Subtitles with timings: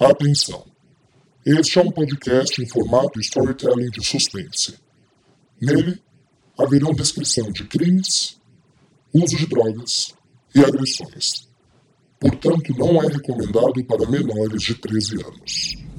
[0.00, 0.64] Atenção!
[1.44, 4.78] Este é um podcast em formato storytelling de suspense.
[5.60, 6.00] Nele,
[6.58, 8.40] haverão descrição de crimes,
[9.12, 10.14] uso de drogas
[10.54, 11.46] e agressões.
[12.18, 15.89] Portanto, não é recomendado para menores de 13 anos.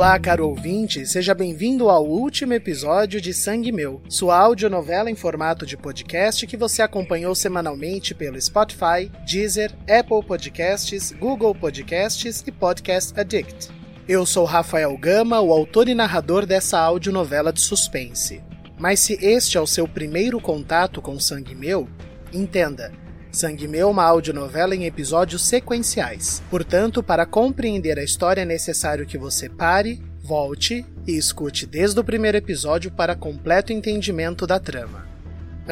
[0.00, 5.66] Olá, caro ouvinte, seja bem-vindo ao último episódio de Sangue Meu, sua audionovela em formato
[5.66, 13.12] de podcast que você acompanhou semanalmente pelo Spotify, Deezer, Apple Podcasts, Google Podcasts e Podcast
[13.20, 13.68] Addict.
[14.08, 18.42] Eu sou Rafael Gama, o autor e narrador dessa audionovela de suspense.
[18.78, 21.86] Mas se este é o seu primeiro contato com Sangue Meu,
[22.32, 22.90] entenda,
[23.32, 26.42] Sangue Meu é uma audionovela em episódios sequenciais.
[26.50, 32.04] Portanto, para compreender a história é necessário que você pare, volte e escute desde o
[32.04, 35.09] primeiro episódio para completo entendimento da trama.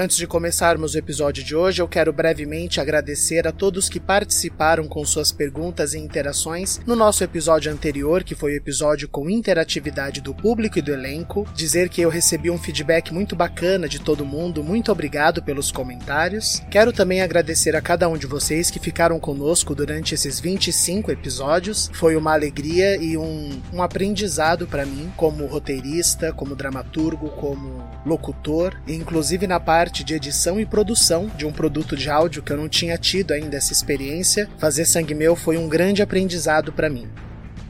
[0.01, 4.86] Antes de começarmos o episódio de hoje, eu quero brevemente agradecer a todos que participaram
[4.86, 10.20] com suas perguntas e interações no nosso episódio anterior, que foi o episódio com interatividade
[10.20, 11.45] do público e do elenco.
[11.53, 16.62] Dizer que eu recebi um feedback muito bacana de todo mundo, muito obrigado pelos comentários.
[16.70, 21.91] Quero também agradecer a cada um de vocês que ficaram conosco durante esses 25 episódios.
[21.92, 28.81] Foi uma alegria e um, um aprendizado para mim, como roteirista, como dramaturgo, como locutor,
[28.87, 32.58] inclusive na parte parte de edição e produção de um produto de áudio que eu
[32.58, 34.47] não tinha tido ainda essa experiência.
[34.58, 37.08] Fazer Sangue Meu foi um grande aprendizado para mim.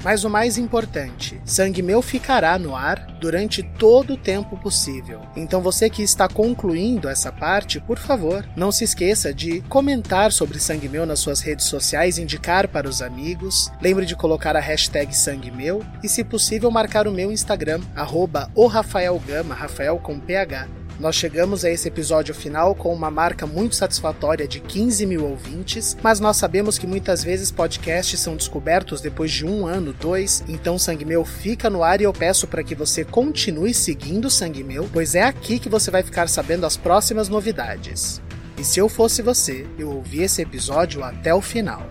[0.02, 5.20] Mas o mais importante, Sangue Meu ficará no ar durante todo o tempo possível.
[5.36, 10.58] Então você que está concluindo essa parte, por favor, não se esqueça de comentar sobre
[10.58, 13.70] Sangue Meu nas suas redes sociais, indicar para os amigos.
[13.80, 18.50] Lembre de colocar a hashtag Sangue Meu e, se possível, marcar o meu Instagram, arroba
[18.68, 20.77] Rafael Gama, Rafael com PH.
[20.98, 25.96] Nós chegamos a esse episódio final com uma marca muito satisfatória de 15 mil ouvintes,
[26.02, 30.76] mas nós sabemos que muitas vezes podcasts são descobertos depois de um ano, dois, então
[30.76, 34.90] Sangue Meu fica no ar e eu peço para que você continue seguindo Sangue Meu,
[34.92, 38.20] pois é aqui que você vai ficar sabendo as próximas novidades.
[38.58, 41.88] E se eu fosse você, eu ouvi esse episódio até o final.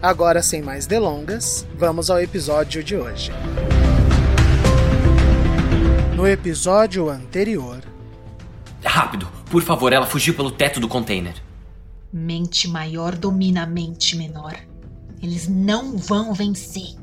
[0.00, 3.30] Agora, sem mais delongas, vamos ao episódio de hoje.
[6.16, 7.80] No episódio anterior,
[8.84, 11.34] Rápido, por favor, ela fugiu pelo teto do container.
[12.12, 14.56] Mente maior domina a mente menor.
[15.22, 16.96] Eles não vão vencer.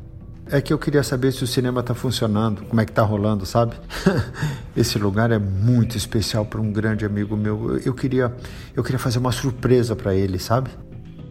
[0.48, 3.46] É que eu queria saber se o cinema tá funcionando, como é que tá rolando,
[3.46, 3.76] sabe?
[4.78, 7.80] Esse lugar é muito especial para um grande amigo meu.
[7.80, 8.34] Eu queria,
[8.76, 10.70] eu queria fazer uma surpresa para ele, sabe?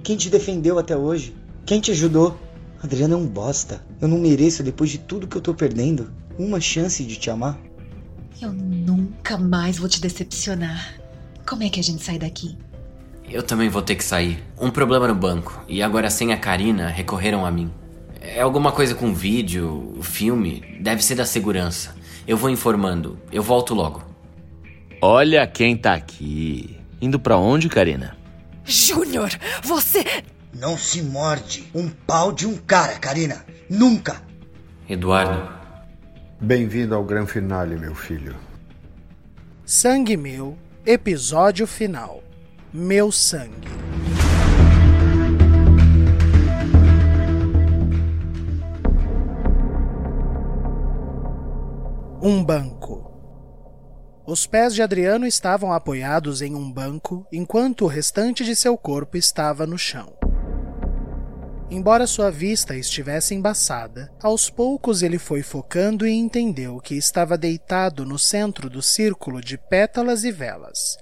[0.03, 1.35] Quem te defendeu até hoje?
[1.65, 2.39] Quem te ajudou?
[2.83, 3.85] Adriano é um bosta.
[4.01, 6.13] Eu não mereço depois de tudo que eu tô perdendo.
[6.37, 7.57] Uma chance de te amar.
[8.45, 10.97] Eu nunca mais vou te decepcionar.
[11.47, 12.59] Como é que a gente sai daqui?
[13.27, 14.45] Eu também vou ter que sair.
[14.61, 15.65] Um problema no banco.
[15.67, 17.73] E agora sem a Karina, recorreram a mim.
[18.21, 20.63] É alguma coisa com vídeo, filme.
[20.79, 21.97] Deve ser da segurança.
[22.29, 23.19] Eu vou informando.
[23.33, 24.05] Eu volto logo.
[25.01, 26.77] Olha quem tá aqui.
[27.01, 28.15] Indo para onde, Karina?
[28.63, 29.31] Júnior,
[29.63, 30.05] você.
[30.53, 31.65] Não se morde.
[31.75, 33.43] Um pau de um cara, Karina.
[33.71, 34.23] Nunca.
[34.87, 35.49] Eduardo,
[36.45, 38.37] Bem-vindo ao grande finale, meu filho.
[39.65, 42.23] Sangue Meu, episódio final.
[42.71, 43.67] Meu sangue.
[52.21, 53.11] Um banco.
[54.27, 59.17] Os pés de Adriano estavam apoiados em um banco, enquanto o restante de seu corpo
[59.17, 60.13] estava no chão.
[61.71, 68.05] Embora sua vista estivesse embaçada, aos poucos ele foi focando e entendeu que estava deitado
[68.05, 70.99] no centro do círculo de pétalas e velas.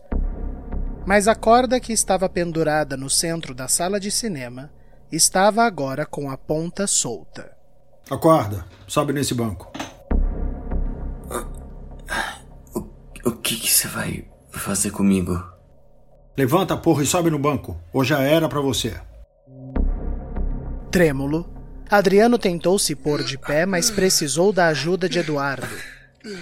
[1.05, 4.71] Mas a corda que estava pendurada no centro da sala de cinema
[5.11, 7.50] estava agora com a ponta solta.
[8.09, 9.71] Acorda, sobe nesse banco.
[12.75, 12.81] o,
[13.25, 15.43] o que você vai fazer comigo?
[16.37, 17.76] Levanta, porra, e sobe no banco.
[17.93, 18.99] Ou já era para você.
[20.93, 21.49] Trêmulo,
[21.91, 25.75] Adriano tentou se pôr de pé, mas precisou da ajuda de Eduardo.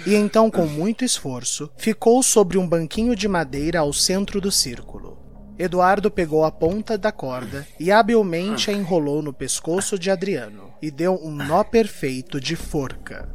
[0.05, 5.17] E então, com muito esforço, ficou sobre um banquinho de madeira ao centro do círculo.
[5.57, 10.91] Eduardo pegou a ponta da corda e habilmente a enrolou no pescoço de Adriano e
[10.91, 13.29] deu um nó perfeito de forca.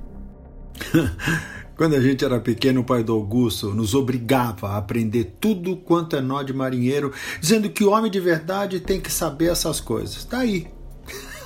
[1.76, 6.14] Quando a gente era pequeno, o pai do Augusto nos obrigava a aprender tudo quanto
[6.14, 7.10] é nó de marinheiro,
[7.40, 10.24] dizendo que o homem de verdade tem que saber essas coisas.
[10.24, 10.66] Tá aí,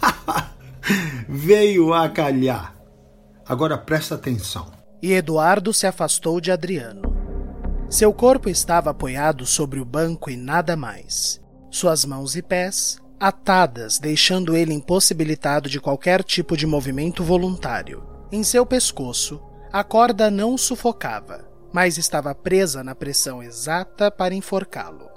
[1.29, 2.75] Veio a calhar.
[3.47, 4.71] Agora presta atenção.
[5.03, 7.03] E Eduardo se afastou de Adriano.
[7.89, 11.41] Seu corpo estava apoiado sobre o banco e nada mais.
[11.71, 18.03] Suas mãos e pés atadas, deixando ele impossibilitado de qualquer tipo de movimento voluntário.
[18.33, 25.11] Em seu pescoço, a corda não sufocava, mas estava presa na pressão exata para enforcá-lo.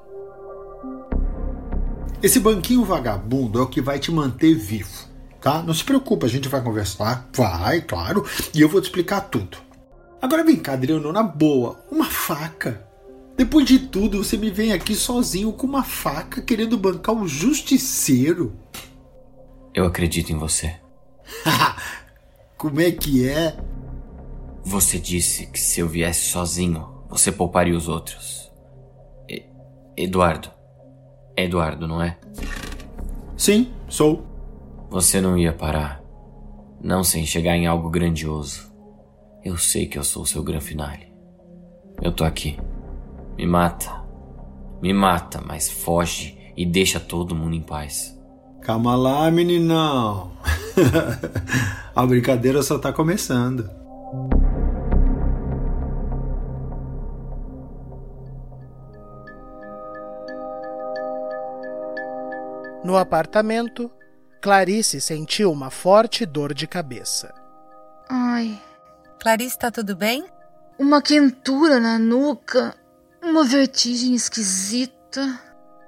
[2.23, 5.09] Esse banquinho vagabundo é o que vai te manter vivo,
[5.41, 5.61] tá?
[5.61, 7.29] Não se preocupa, a gente vai conversar.
[7.33, 9.57] Vai, claro, e eu vou te explicar tudo.
[10.21, 12.87] Agora vem cá, Adriano, na boa, uma faca.
[13.35, 18.57] Depois de tudo, você me vem aqui sozinho com uma faca querendo bancar o justiceiro.
[19.73, 20.77] Eu acredito em você.
[22.57, 23.57] Como é que é?
[24.63, 28.49] Você disse que se eu viesse sozinho, você pouparia os outros.
[29.27, 29.43] E
[29.97, 30.52] Eduardo.
[31.35, 32.17] É Eduardo, não é?
[33.35, 34.25] Sim, sou.
[34.89, 36.01] Você não ia parar.
[36.81, 38.71] Não sem chegar em algo grandioso.
[39.43, 41.11] Eu sei que eu sou o seu gran finale.
[42.01, 42.57] Eu tô aqui.
[43.37, 44.03] Me mata.
[44.81, 48.17] Me mata, mas foge e deixa todo mundo em paz.
[48.61, 50.31] Calma lá, meninão.
[51.95, 53.69] A brincadeira só tá começando.
[62.83, 63.89] No apartamento,
[64.41, 67.33] Clarice sentiu uma forte dor de cabeça.
[68.09, 68.61] Ai,
[69.19, 70.25] Clarice, tá tudo bem?
[70.77, 72.75] uma quentura na nuca,
[73.21, 75.39] uma vertigem esquisita.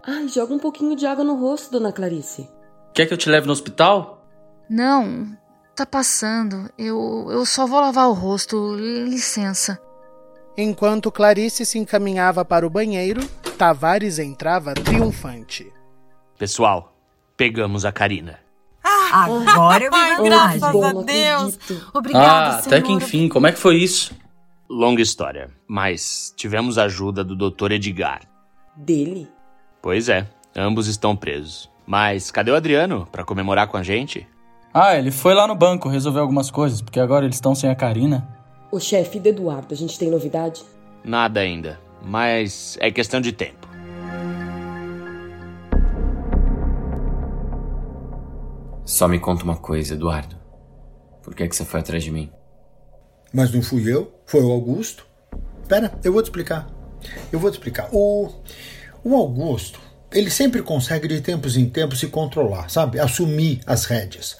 [0.05, 2.49] Ai, joga um pouquinho de água no rosto, dona Clarice.
[2.93, 4.25] Quer que eu te leve no hospital?
[4.69, 5.35] Não,
[5.75, 6.69] tá passando.
[6.77, 9.79] Eu, eu só vou lavar o rosto, licença.
[10.57, 13.21] Enquanto Clarice se encaminhava para o banheiro,
[13.57, 15.71] Tavares entrava triunfante.
[16.37, 16.93] Pessoal,
[17.37, 18.39] pegamos a Karina.
[18.83, 21.59] Agora eu Ai, vi graças a Deus.
[21.93, 23.01] Obrigada, ah, até que senhor.
[23.01, 24.13] enfim, como é que foi isso?
[24.69, 27.71] Longa história, mas tivemos a ajuda do Dr.
[27.71, 28.21] Edgar.
[28.75, 29.29] Dele?
[29.81, 31.69] Pois é, ambos estão presos.
[31.87, 34.27] Mas cadê o Adriano para comemorar com a gente?
[34.73, 37.75] Ah, ele foi lá no banco resolver algumas coisas, porque agora eles estão sem a
[37.75, 38.27] Karina.
[38.71, 40.63] O chefe do Eduardo, a gente tem novidade?
[41.03, 43.64] Nada ainda, mas é questão de tempo.
[48.85, 50.35] Só me conta uma coisa, Eduardo.
[51.23, 52.31] Por que, que você foi atrás de mim?
[53.33, 55.07] Mas não fui eu, foi o Augusto.
[55.67, 56.67] Pera, eu vou te explicar.
[57.31, 57.89] Eu vou te explicar.
[57.91, 58.29] O,
[59.03, 59.79] o Augusto,
[60.11, 62.99] ele sempre consegue de tempos em tempos se controlar, sabe?
[62.99, 64.37] Assumir as rédeas.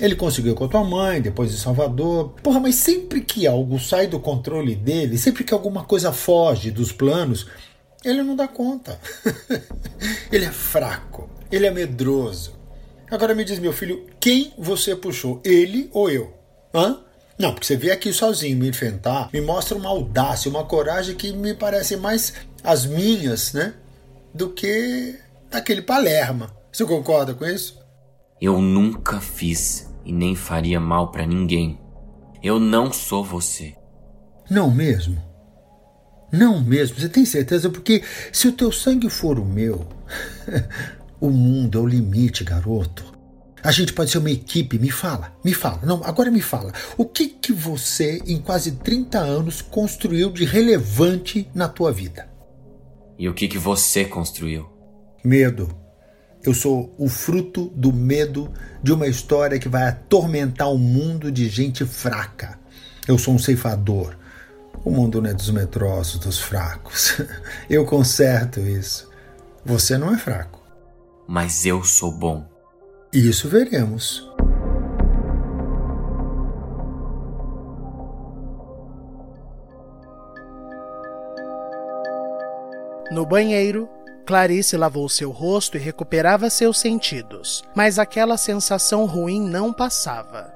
[0.00, 2.34] Ele conseguiu com a tua mãe, depois em Salvador.
[2.40, 6.92] Porra, mas sempre que algo sai do controle dele, sempre que alguma coisa foge dos
[6.92, 7.48] planos,
[8.04, 8.96] ele não dá conta.
[10.30, 12.57] ele é fraco, ele é medroso.
[13.10, 16.34] Agora me diz, meu filho, quem você puxou, ele ou eu?
[16.74, 17.00] Hã?
[17.38, 21.32] Não, porque você veio aqui sozinho me enfrentar, me mostra uma audácia, uma coragem que
[21.32, 22.34] me parece mais
[22.64, 23.74] as minhas, né?
[24.34, 25.14] Do que
[25.48, 26.54] daquele Palerma.
[26.72, 27.78] Você concorda com isso?
[28.40, 31.78] Eu nunca fiz e nem faria mal pra ninguém.
[32.42, 33.74] Eu não sou você.
[34.50, 35.22] Não mesmo?
[36.30, 37.70] Não mesmo, você tem certeza?
[37.70, 38.02] Porque
[38.32, 39.86] se o teu sangue for o meu,
[41.20, 43.18] o mundo é o limite, garoto.
[43.62, 45.80] A gente pode ser uma equipe, me fala, me fala.
[45.82, 46.72] Não, agora me fala.
[46.96, 52.28] O que que você, em quase 30 anos, construiu de relevante na tua vida?
[53.18, 54.68] E o que, que você construiu?
[55.24, 55.68] Medo.
[56.44, 61.48] Eu sou o fruto do medo de uma história que vai atormentar um mundo de
[61.48, 62.58] gente fraca.
[63.08, 64.16] Eu sou um ceifador.
[64.84, 67.20] O mundo não é dos medrosos, dos fracos.
[67.68, 69.10] Eu conserto isso.
[69.64, 70.57] Você não é fraco.
[71.30, 72.48] Mas eu sou bom.
[73.12, 74.26] Isso veremos.
[83.12, 83.86] No banheiro,
[84.26, 90.50] Clarice lavou seu rosto e recuperava seus sentidos, mas aquela sensação ruim não passava.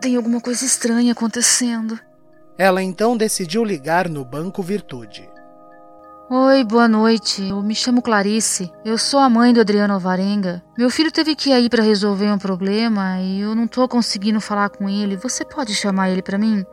[0.00, 1.96] Tem alguma coisa estranha acontecendo.
[2.58, 5.30] Ela então decidiu ligar no Banco Virtude.
[6.32, 7.48] Oi, boa noite.
[7.48, 8.72] Eu me chamo Clarice.
[8.84, 10.62] Eu sou a mãe do Adriano Alvarenga.
[10.78, 14.40] Meu filho teve que ir aí para resolver um problema e eu não tô conseguindo
[14.40, 15.16] falar com ele.
[15.16, 16.64] Você pode chamar ele para mim?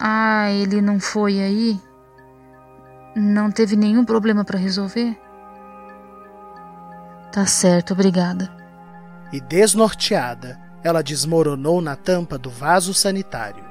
[0.00, 1.80] Ah, ele não foi aí?
[3.16, 5.18] Não teve nenhum problema para resolver?
[7.32, 8.48] Tá certo, obrigada.
[9.32, 13.64] E desnorteada, ela desmoronou na tampa do vaso sanitário.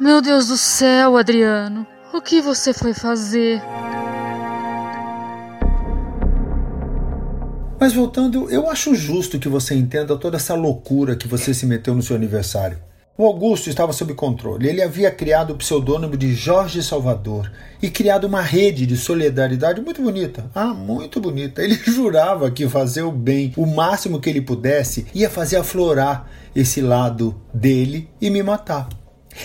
[0.00, 1.86] Meu Deus do céu, Adriano.
[2.12, 3.62] O que você foi fazer?
[7.78, 11.94] Mas voltando, eu acho justo que você entenda toda essa loucura que você se meteu
[11.94, 12.78] no seu aniversário.
[13.16, 14.68] O Augusto estava sob controle.
[14.68, 20.02] Ele havia criado o pseudônimo de Jorge Salvador e criado uma rede de solidariedade muito
[20.02, 20.50] bonita.
[20.52, 21.62] Ah, muito bonita.
[21.62, 26.80] Ele jurava que fazer o bem o máximo que ele pudesse ia fazer aflorar esse
[26.80, 28.88] lado dele e me matar.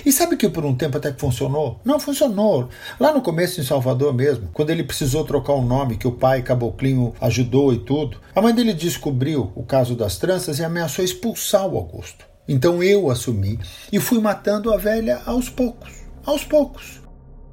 [0.05, 1.79] E sabe que por um tempo até que funcionou?
[1.85, 2.69] Não, funcionou.
[2.99, 6.11] Lá no começo em Salvador mesmo, quando ele precisou trocar o um nome que o
[6.11, 11.05] pai Caboclinho ajudou e tudo, a mãe dele descobriu o caso das tranças e ameaçou
[11.05, 12.25] expulsar o Augusto.
[12.47, 13.59] Então eu assumi
[13.91, 15.91] e fui matando a velha aos poucos,
[16.25, 17.01] aos poucos.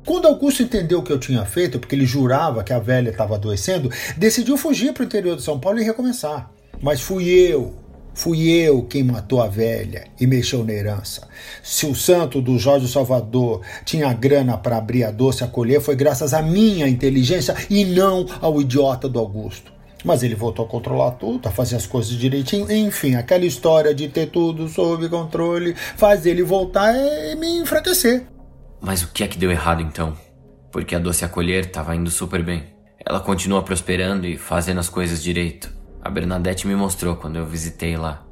[0.05, 3.37] Quando Augusto entendeu o que eu tinha feito, porque ele jurava que a velha estava
[3.37, 6.51] adoecendo, decidiu fugir para o interior de São Paulo e recomeçar.
[6.81, 7.82] Mas fui eu
[8.15, 11.27] Fui eu quem matou a velha e mexeu na herança.
[11.63, 16.35] Se o santo do Jorge Salvador tinha grana para abrir a doce acolher, foi graças
[16.35, 19.73] à minha inteligência e não ao idiota do Augusto.
[20.05, 22.71] Mas ele voltou a controlar tudo, a fazer as coisas direitinho.
[22.71, 28.27] Enfim, aquela história de ter tudo sob controle faz ele voltar e me enfraquecer.
[28.81, 30.17] Mas o que é que deu errado então?
[30.71, 32.65] Porque a doce acolher estava indo super bem.
[33.05, 35.82] Ela continua prosperando e fazendo as coisas direito.
[36.05, 38.23] A Bernadette me mostrou quando eu visitei lá.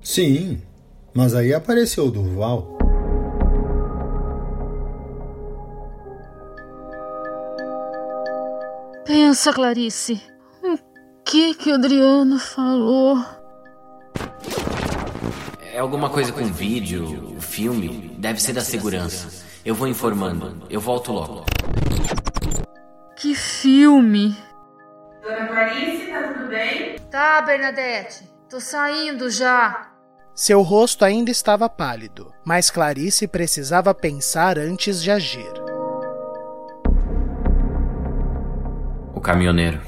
[0.00, 0.62] Sim,
[1.12, 2.78] mas aí apareceu o Durval.
[9.04, 10.22] Pensa, Clarice.
[10.62, 10.78] O
[11.24, 13.18] que que o Adriano falou?
[15.72, 18.14] É alguma coisa com vídeo, filme.
[18.18, 19.44] Deve ser da segurança.
[19.64, 20.62] Eu vou informando.
[20.70, 21.44] Eu volto logo.
[23.16, 24.36] Que filme?
[25.22, 26.96] Dona Clarice, tá tudo bem?
[27.10, 28.24] Tá, Bernadette.
[28.48, 29.90] Tô saindo já.
[30.34, 35.50] Seu rosto ainda estava pálido, mas Clarice precisava pensar antes de agir.
[39.14, 39.80] O caminhoneiro.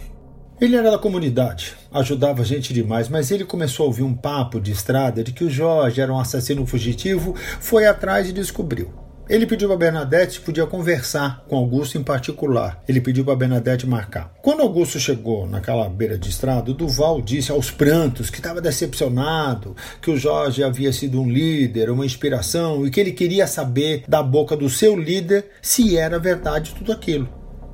[0.60, 4.60] Ele era da comunidade, ajudava a gente demais, mas ele começou a ouvir um papo
[4.60, 9.07] de estrada de que o Jorge era um assassino fugitivo, foi atrás e descobriu.
[9.28, 12.82] Ele pediu para Bernadette se podia conversar com Augusto em particular.
[12.88, 14.32] Ele pediu para Bernadette marcar.
[14.40, 19.76] Quando Augusto chegou naquela beira de estrada, o Duval disse aos prantos que estava decepcionado,
[20.00, 24.22] que o Jorge havia sido um líder, uma inspiração e que ele queria saber da
[24.22, 27.28] boca do seu líder se era verdade tudo aquilo.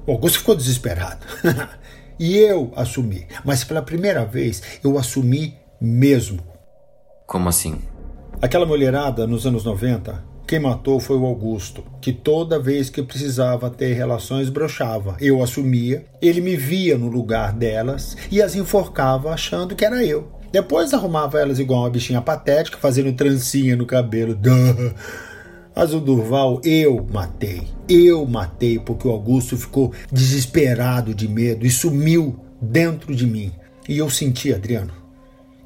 [0.08, 1.24] O Augusto ficou desesperado.
[2.18, 6.40] e eu assumi, mas pela primeira vez eu assumi mesmo.
[7.28, 7.80] Como assim?
[8.42, 13.68] Aquela mulherada nos anos 90 quem matou foi o Augusto, que toda vez que precisava
[13.68, 15.16] ter relações brochava.
[15.20, 20.30] Eu assumia, ele me via no lugar delas e as enforcava achando que era eu.
[20.52, 24.38] Depois arrumava elas igual uma bichinha patética, fazendo trancinha no cabelo.
[25.74, 27.62] Mas o Durval eu matei.
[27.88, 33.50] Eu matei porque o Augusto ficou desesperado de medo e sumiu dentro de mim.
[33.88, 34.92] E eu senti, Adriano,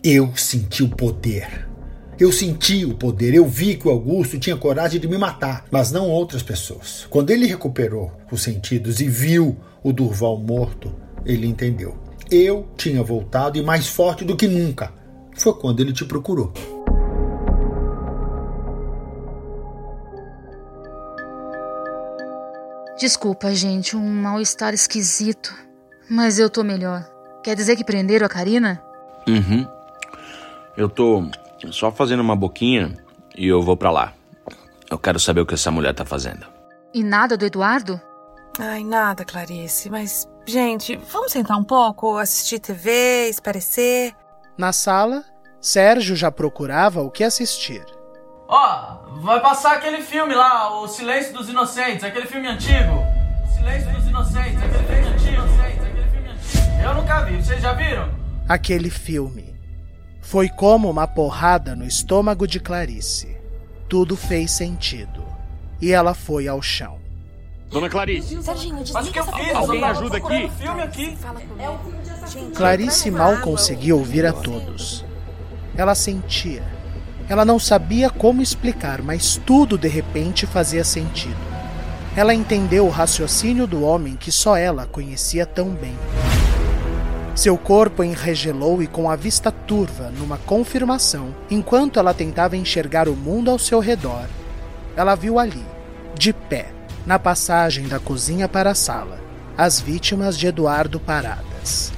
[0.03, 1.68] eu senti o poder.
[2.19, 5.93] Eu senti o poder, eu vi que o Augusto tinha coragem de me matar, mas
[5.93, 7.07] não outras pessoas.
[7.09, 10.93] Quando ele recuperou os sentidos e viu o Durval morto,
[11.25, 11.97] ele entendeu.
[12.29, 14.93] Eu tinha voltado e mais forte do que nunca.
[15.37, 16.53] Foi quando ele te procurou.
[22.99, 25.55] Desculpa, gente, um mal-estar esquisito.
[26.11, 27.09] Mas eu tô melhor.
[27.45, 28.83] Quer dizer que prenderam a Karina?
[29.29, 29.65] Uhum.
[30.77, 31.23] Eu tô
[31.71, 32.95] só fazendo uma boquinha
[33.37, 34.13] e eu vou para lá.
[34.91, 36.47] Eu quero saber o que essa mulher tá fazendo.
[36.95, 38.01] E nada do Eduardo?
[38.59, 39.91] Ai, nada, Clarice.
[39.91, 44.15] Mas, gente, vamos sentar um pouco, assistir TV, esparecer.
[44.57, 45.25] Na sala,
[45.61, 47.85] Sérgio já procurava o que assistir.
[48.49, 53.05] Ó, oh, vai passar aquele filme lá, O Silêncio dos Inocentes, aquele filme antigo.
[53.45, 55.43] O Silêncio dos Inocentes, aquele filme antigo.
[55.63, 56.83] Aquele filme antigo.
[56.83, 58.09] Eu nunca vi, vocês já viram?
[58.49, 59.48] Aquele filme.
[60.29, 63.35] Foi como uma porrada no estômago de Clarice.
[63.89, 65.25] Tudo fez sentido.
[65.81, 66.99] E ela foi ao chão.
[67.71, 68.43] Dona Clarice.
[68.43, 69.55] Serginho, Mas o que eu fiz?
[69.55, 70.51] Alguém ajuda aqui?
[70.61, 71.19] filme aqui.
[72.55, 75.03] Clarice mal conseguia ouvir a todos.
[75.75, 76.63] Ela sentia.
[77.27, 81.41] Ela não sabia como explicar, mas tudo de repente fazia sentido.
[82.15, 85.97] Ela entendeu o raciocínio do homem que só ela conhecia tão bem.
[87.39, 93.15] Seu corpo enregelou e, com a vista turva, numa confirmação, enquanto ela tentava enxergar o
[93.15, 94.27] mundo ao seu redor,
[94.97, 95.65] ela viu ali,
[96.17, 96.73] de pé,
[97.07, 99.21] na passagem da cozinha para a sala,
[99.57, 101.93] as vítimas de Eduardo paradas.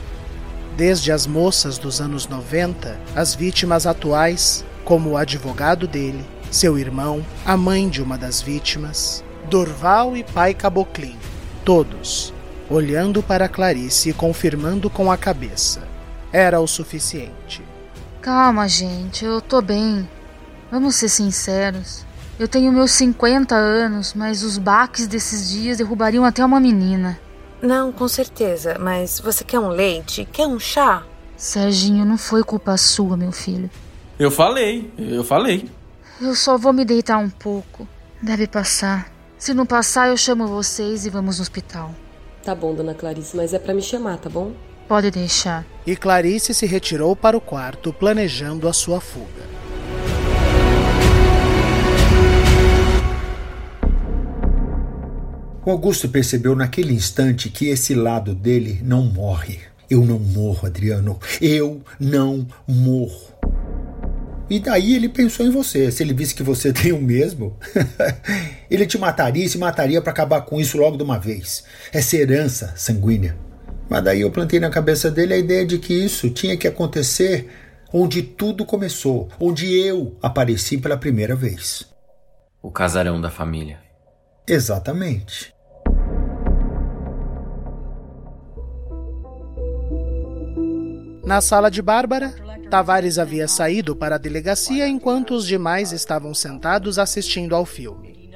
[0.76, 7.24] Desde as moças dos anos 90, as vítimas atuais, como o advogado dele, seu irmão,
[7.46, 11.16] a mãe de uma das vítimas, Dorval e pai Caboclim,
[11.64, 12.30] todos
[12.70, 15.82] olhando para Clarice e confirmando com a cabeça.
[16.32, 17.62] Era o suficiente.
[18.22, 20.08] Calma, gente, eu tô bem.
[20.70, 22.06] Vamos ser sinceros.
[22.38, 27.18] Eu tenho meus 50 anos, mas os baques desses dias derrubariam até uma menina.
[27.60, 28.78] Não, com certeza.
[28.78, 30.26] Mas você quer um leite?
[30.32, 31.02] Quer um chá?
[31.36, 33.68] Serginho, não foi culpa sua, meu filho.
[34.18, 35.68] Eu falei, eu falei.
[36.20, 37.88] Eu só vou me deitar um pouco.
[38.22, 39.10] Deve passar.
[39.38, 41.94] Se não passar, eu chamo vocês e vamos no hospital.
[42.44, 44.52] Tá bom, dona Clarice, mas é para me chamar, tá bom?
[44.88, 45.64] Pode deixar.
[45.86, 49.50] E Clarice se retirou para o quarto, planejando a sua fuga.
[55.64, 59.60] O Augusto percebeu naquele instante que esse lado dele não morre.
[59.90, 61.20] Eu não morro, Adriano.
[61.40, 63.34] Eu não morro.
[64.50, 65.92] E daí ele pensou em você.
[65.92, 67.56] Se ele visse que você tem o mesmo,
[68.68, 71.62] ele te mataria e se mataria para acabar com isso logo de uma vez.
[71.92, 73.38] Essa herança sanguínea.
[73.88, 77.48] Mas daí eu plantei na cabeça dele a ideia de que isso tinha que acontecer
[77.92, 81.86] onde tudo começou, onde eu apareci pela primeira vez.
[82.62, 83.78] O casarão da família.
[84.46, 85.54] Exatamente.
[91.24, 92.34] Na sala de Bárbara,
[92.70, 98.30] Tavares havia saído para a delegacia enquanto os demais estavam sentados assistindo ao filme.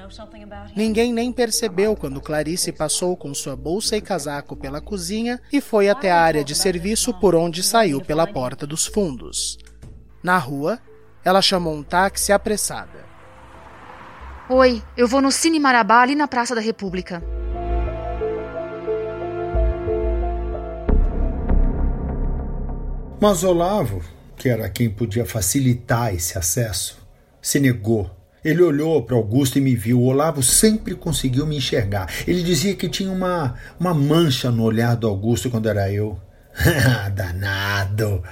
[0.75, 5.89] Ninguém nem percebeu quando Clarice passou com sua bolsa e casaco pela cozinha e foi
[5.89, 9.57] até a área de serviço por onde saiu pela porta dos fundos.
[10.21, 10.81] Na rua,
[11.25, 13.05] ela chamou um táxi apressada.
[14.51, 17.23] Oi, eu vou no Cine Marabá ali na Praça da República.
[23.21, 24.03] Mas Olavo,
[24.45, 26.99] que era quem podia facilitar esse acesso,
[27.41, 28.11] se negou.
[28.45, 29.99] Ele olhou para Augusto e me viu.
[29.99, 32.13] O Olavo sempre conseguiu me enxergar.
[32.29, 36.21] Ele dizia que tinha uma, uma mancha no olhar do Augusto quando era eu.
[37.17, 38.23] Danado!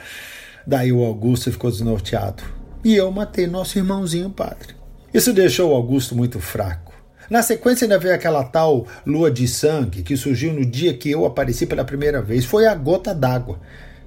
[0.67, 2.43] Daí o Augusto ficou desnorteado.
[2.85, 4.75] E eu matei nosso irmãozinho padre.
[5.15, 6.93] Isso deixou o Augusto muito fraco.
[7.31, 11.25] Na sequência ainda veio aquela tal lua de sangue que surgiu no dia que eu
[11.25, 12.45] apareci pela primeira vez.
[12.45, 13.59] Foi a gota d'água.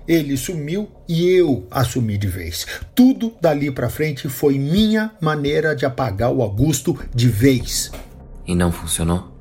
[0.08, 2.66] Ele sumiu e eu assumi de vez.
[2.94, 7.92] Tudo dali para frente foi minha maneira de apagar o Augusto de vez.
[8.46, 9.32] E não funcionou?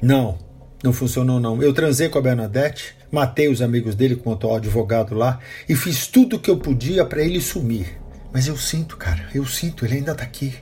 [0.00, 0.38] Não,
[0.82, 1.60] não funcionou não.
[1.60, 6.06] Eu transei com a Bernadette, matei os amigos dele com o advogado lá e fiz
[6.06, 7.98] tudo o que eu podia para ele sumir.
[8.32, 10.54] Mas eu sinto, cara, eu sinto, ele ainda tá aqui.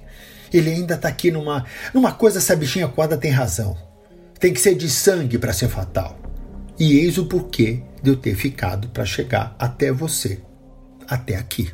[0.53, 3.77] Ele ainda tá aqui numa numa coisa essa bichinha quadra tem razão.
[4.39, 6.24] Tem que ser de sangue para ser fatal.
[6.79, 10.43] E eis o porquê de eu ter ficado para chegar até você,
[11.09, 11.73] até aqui.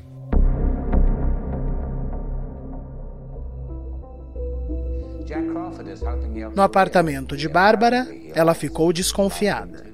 [6.55, 9.87] No apartamento de Bárbara, ela ficou desconfiada.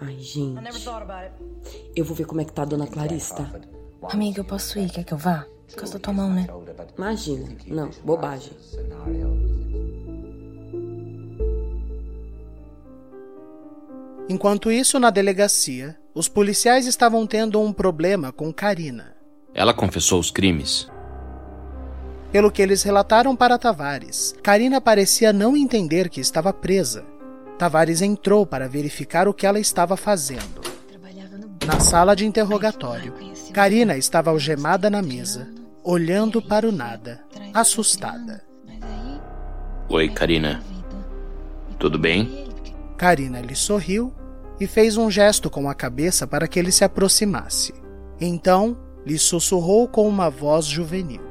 [0.00, 0.60] Ai, gente.
[1.96, 3.50] Eu vou ver como é que tá a dona Clarice, tá?
[4.02, 4.88] Amiga, eu posso ir?
[4.90, 5.46] Quer que eu vá?
[5.66, 6.46] Por causa da tua mão, né?
[6.96, 7.48] Imagina.
[7.66, 8.52] Não, bobagem.
[14.28, 19.16] Enquanto isso, na delegacia, os policiais estavam tendo um problema com Karina.
[19.54, 20.86] Ela confessou os crimes.
[22.30, 27.06] Pelo que eles relataram para Tavares, Karina parecia não entender que estava presa.
[27.56, 30.60] Tavares entrou para verificar o que ela estava fazendo.
[31.66, 33.14] Na sala de interrogatório,
[33.52, 35.48] Karina estava algemada na mesa,
[35.82, 38.42] olhando para o nada, assustada.
[39.88, 40.62] Oi, Karina.
[41.78, 42.46] Tudo bem?
[42.98, 44.12] Karina lhe sorriu
[44.60, 47.74] e fez um gesto com a cabeça para que ele se aproximasse.
[48.20, 51.22] Então, lhe sussurrou com uma voz juvenil.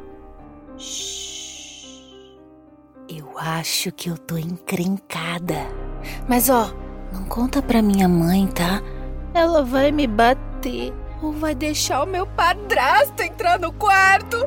[3.10, 5.56] Eu acho que eu tô encrencada.
[6.28, 6.74] Mas ó,
[7.12, 8.82] não conta pra minha mãe, tá?
[9.34, 10.94] Ela vai me bater.
[11.22, 14.38] Ou vai deixar o meu padrasto entrar no quarto.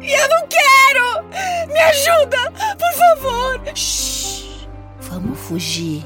[0.00, 1.26] E eu não quero!
[1.66, 2.52] Me ajuda!
[2.78, 3.74] Por favor!
[3.74, 4.68] Shhh.
[5.00, 6.04] Vamos fugir.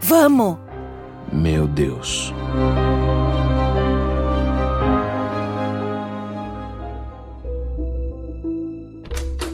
[0.00, 0.69] Vamos!
[1.32, 2.32] Meu Deus.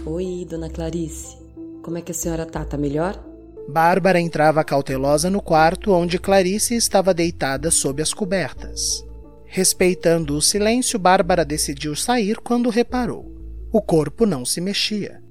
[0.07, 1.37] Oi, dona Clarice.
[1.83, 2.65] Como é que a senhora tá?
[2.65, 3.23] Tá melhor?
[3.69, 9.05] Bárbara entrava cautelosa no quarto onde Clarice estava deitada sob as cobertas.
[9.45, 13.31] Respeitando o silêncio, Bárbara decidiu sair quando reparou.
[13.71, 15.26] O corpo não se mexia.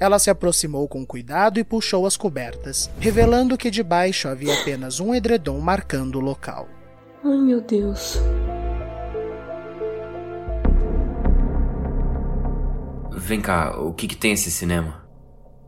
[0.00, 5.14] Ela se aproximou com cuidado e puxou as cobertas, revelando que debaixo havia apenas um
[5.14, 6.66] edredom marcando o local.
[7.22, 8.18] Ai, meu Deus.
[13.12, 15.04] Vem cá, o que, que tem esse cinema?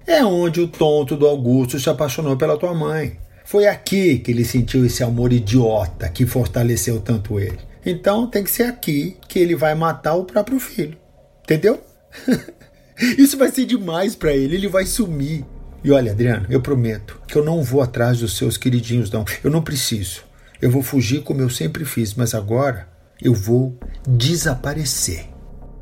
[0.07, 3.21] É onde o tonto do Augusto se apaixonou pela tua mãe.
[3.45, 7.59] Foi aqui que ele sentiu esse amor idiota que fortaleceu tanto ele.
[7.85, 10.97] Então tem que ser aqui que ele vai matar o próprio filho.
[11.43, 11.79] Entendeu?
[12.99, 15.45] Isso vai ser demais para ele, ele vai sumir.
[15.85, 19.25] E olha, Adriano, eu prometo que eu não vou atrás dos seus queridinhos, não.
[19.43, 20.23] Eu não preciso.
[20.61, 22.89] Eu vou fugir como eu sempre fiz, mas agora
[23.21, 23.77] eu vou
[24.07, 25.25] desaparecer.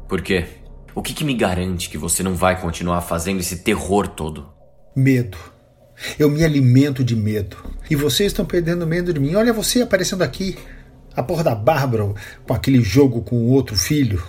[0.09, 0.46] Por quê?
[0.94, 4.49] O que, que me garante que você não vai continuar fazendo esse terror todo?
[4.96, 5.37] Medo.
[6.18, 7.57] Eu me alimento de medo.
[7.90, 9.35] E vocês estão perdendo medo de mim.
[9.35, 10.57] Olha você aparecendo aqui.
[11.14, 12.14] A porra da Bárbara
[12.46, 14.23] com aquele jogo com o outro filho.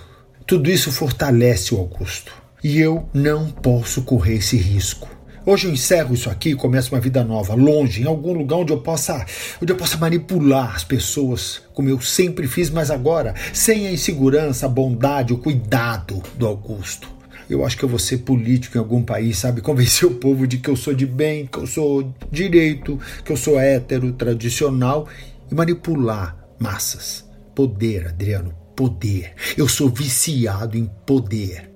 [0.46, 2.41] Tudo isso fortalece o Augusto.
[2.62, 5.08] E eu não posso correr esse risco.
[5.44, 8.72] Hoje eu encerro isso aqui e começo uma vida nova, longe, em algum lugar onde
[8.72, 9.26] eu possa,
[9.60, 14.66] onde eu possa manipular as pessoas, como eu sempre fiz, mas agora sem a insegurança,
[14.66, 17.10] a bondade, o cuidado do Augusto.
[17.50, 19.58] Eu acho que eu vou ser político em algum país, sabe?
[19.62, 23.36] Convencer o povo de que eu sou de bem, que eu sou direito, que eu
[23.36, 25.08] sou hétero, tradicional
[25.50, 27.28] e manipular massas.
[27.56, 29.32] Poder, Adriano, poder.
[29.58, 31.71] Eu sou viciado em poder.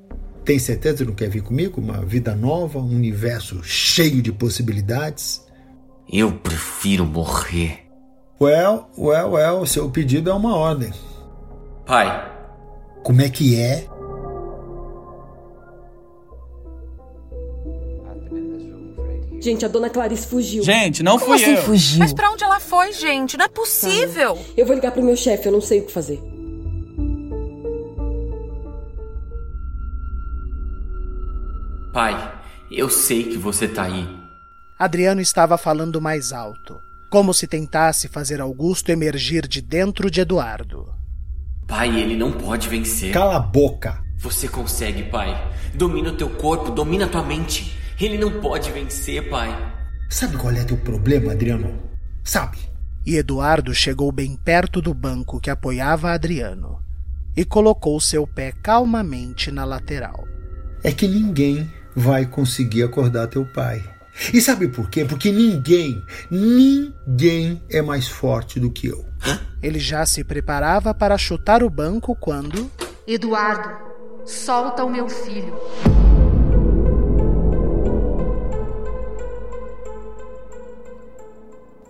[0.46, 1.80] Tem certeza que não quer vir comigo?
[1.80, 5.44] Uma vida nova, um universo cheio de possibilidades?
[6.10, 7.80] Eu prefiro morrer.
[8.40, 10.92] Well, well, well, seu pedido é uma ordem.
[11.84, 12.32] Pai.
[13.02, 13.88] Como é que é?
[19.40, 20.62] Gente, a dona Clarice fugiu.
[20.62, 21.62] Gente, não Como fui assim eu.
[21.62, 21.98] fugiu?
[21.98, 23.36] Mas pra onde ela foi, gente?
[23.36, 24.38] Não é possível.
[24.56, 26.22] Eu vou ligar pro meu chefe, eu não sei o que fazer.
[31.96, 32.30] Pai,
[32.70, 34.06] eu sei que você tá aí.
[34.78, 36.78] Adriano estava falando mais alto,
[37.10, 40.92] como se tentasse fazer Augusto emergir de dentro de Eduardo.
[41.66, 43.14] Pai, ele não pode vencer.
[43.14, 43.98] Cala a boca!
[44.18, 45.50] Você consegue, pai.
[45.74, 47.74] Domina o teu corpo, domina a tua mente.
[47.98, 49.48] Ele não pode vencer, pai.
[50.10, 51.82] Sabe qual é teu problema, Adriano?
[52.22, 52.58] Sabe?
[53.06, 56.78] E Eduardo chegou bem perto do banco que apoiava Adriano
[57.34, 60.28] e colocou seu pé calmamente na lateral.
[60.84, 63.82] É que ninguém vai conseguir acordar teu pai.
[64.32, 65.04] E sabe por quê?
[65.04, 69.04] Porque ninguém, ninguém é mais forte do que eu.
[69.62, 72.70] Ele já se preparava para chutar o banco quando.
[73.06, 73.70] Eduardo,
[74.24, 75.54] solta o meu filho.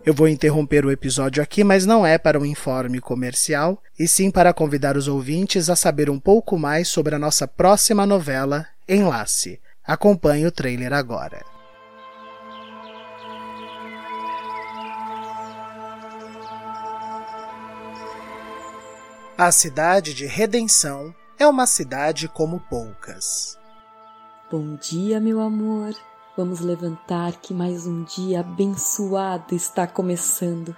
[0.05, 4.31] Eu vou interromper o episódio aqui, mas não é para um informe comercial, e sim
[4.31, 9.61] para convidar os ouvintes a saber um pouco mais sobre a nossa próxima novela, Enlace.
[9.87, 11.45] Acompanhe o trailer agora.
[19.39, 23.59] A cidade de Redenção é uma cidade como poucas.
[24.51, 25.95] Bom dia, meu amor.
[26.37, 30.77] Vamos levantar que mais um dia abençoado está começando.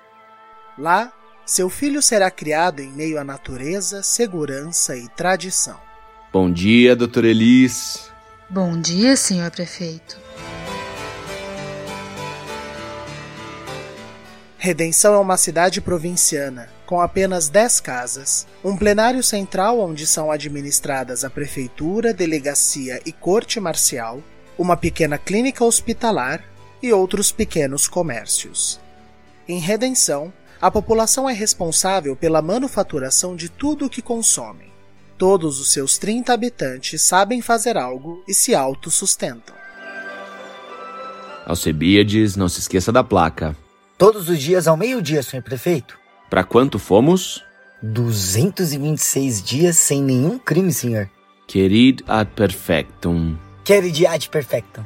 [0.76, 1.12] Lá,
[1.46, 5.80] seu filho será criado em meio à natureza, segurança e tradição.
[6.30, 8.10] Bom dia, doutora Elis.
[8.50, 10.16] Bom dia, senhor prefeito.
[14.56, 21.24] Redenção é uma cidade provinciana, com apenas 10 casas, um plenário central onde são administradas
[21.24, 24.22] a prefeitura, delegacia e corte marcial,
[24.56, 26.42] uma pequena clínica hospitalar
[26.82, 28.80] e outros pequenos comércios.
[29.46, 34.67] Em Redenção, a população é responsável pela manufaturação de tudo o que consomem.
[35.18, 39.52] Todos os seus 30 habitantes sabem fazer algo e se autossustentam.
[41.44, 43.56] Alcebiades, não se esqueça da placa.
[43.96, 45.98] Todos os dias ao meio-dia, senhor prefeito.
[46.30, 47.42] Para quanto fomos?
[47.82, 51.10] 226 dias sem nenhum crime, senhor.
[51.48, 53.36] Querid ad perfectum.
[53.64, 54.84] Querid ad perfectum.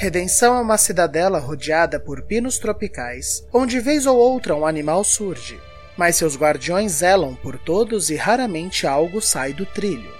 [0.00, 5.60] Redenção é uma cidadela rodeada por pinos tropicais, onde vez ou outra um animal surge,
[5.94, 10.10] mas seus guardiões zelam por todos e raramente algo sai do trilho.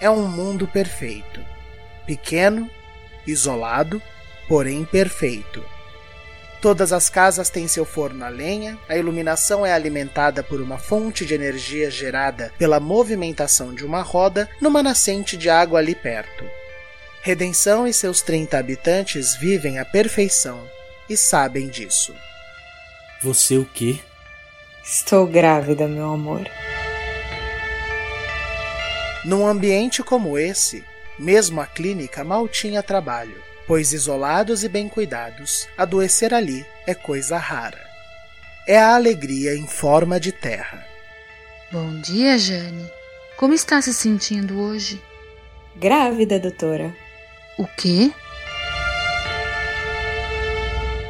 [0.00, 1.40] É um mundo perfeito.
[2.06, 2.70] Pequeno,
[3.26, 4.00] isolado,
[4.46, 5.60] porém perfeito.
[6.62, 11.26] Todas as casas têm seu forno a lenha, a iluminação é alimentada por uma fonte
[11.26, 16.59] de energia gerada pela movimentação de uma roda numa nascente de água ali perto.
[17.22, 20.66] Redenção e seus 30 habitantes vivem à perfeição
[21.06, 22.14] e sabem disso.
[23.22, 23.98] Você o quê?
[24.82, 26.48] Estou grávida, meu amor.
[29.22, 30.82] Num ambiente como esse,
[31.18, 37.36] mesmo a clínica mal tinha trabalho, pois isolados e bem cuidados, adoecer ali é coisa
[37.36, 37.86] rara.
[38.66, 40.86] É a alegria em forma de terra.
[41.70, 42.90] Bom dia, Jane.
[43.36, 45.02] Como está se sentindo hoje?
[45.76, 46.94] Grávida, doutora.
[47.58, 48.10] O quê?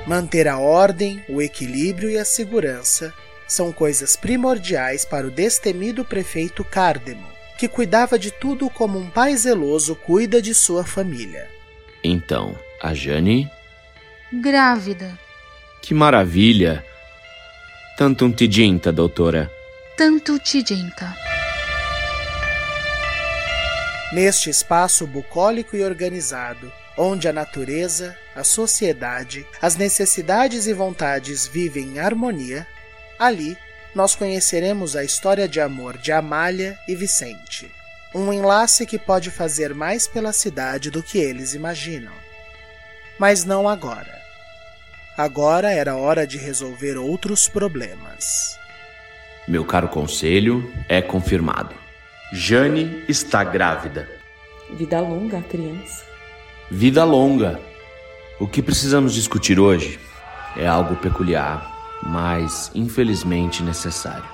[0.06, 3.14] Manter a ordem, o equilíbrio e a segurança
[3.46, 7.26] são coisas primordiais para o destemido prefeito Cardemo,
[7.58, 11.48] que cuidava de tudo como um pai zeloso cuida de sua família.
[12.02, 13.50] Então, a Jane.
[14.32, 15.18] Grávida.
[15.82, 16.84] Que maravilha!
[17.96, 19.50] Tanto um tidinta, doutora.
[19.96, 21.14] Tanto tidinta.
[24.12, 31.94] Neste espaço bucólico e organizado, onde a natureza, a sociedade, as necessidades e vontades vivem
[31.94, 32.66] em harmonia,
[33.18, 33.56] ali
[33.94, 37.70] nós conheceremos a história de amor de Amália e Vicente.
[38.12, 42.12] Um enlace que pode fazer mais pela cidade do que eles imaginam.
[43.16, 44.20] Mas não agora.
[45.16, 48.58] Agora era hora de resolver outros problemas.
[49.46, 51.79] Meu caro conselho, é confirmado.
[52.32, 54.08] Jane está grávida.
[54.70, 56.04] Vida longa criança.
[56.70, 57.60] Vida longa.
[58.38, 59.98] O que precisamos discutir hoje
[60.56, 64.28] é algo peculiar, mas infelizmente necessário.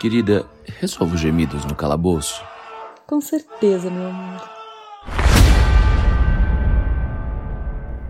[0.00, 0.46] Querida,
[0.80, 2.42] resolva os gemidos no calabouço?
[3.06, 4.50] Com certeza, meu amor.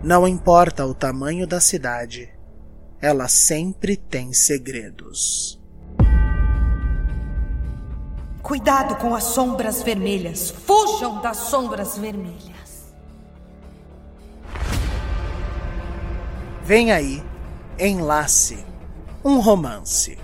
[0.01, 2.29] Não importa o tamanho da cidade,
[3.01, 5.60] ela sempre tem segredos.
[8.51, 10.51] Cuidado com as sombras vermelhas.
[10.51, 12.93] Fujam das sombras vermelhas.
[16.61, 17.23] Vem aí,
[17.79, 18.65] Enlace,
[19.23, 20.19] um romance.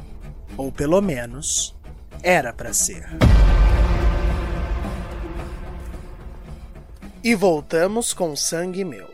[0.58, 1.74] Ou pelo menos,
[2.22, 3.08] era para ser.
[7.24, 9.08] E voltamos com Sangue Meu.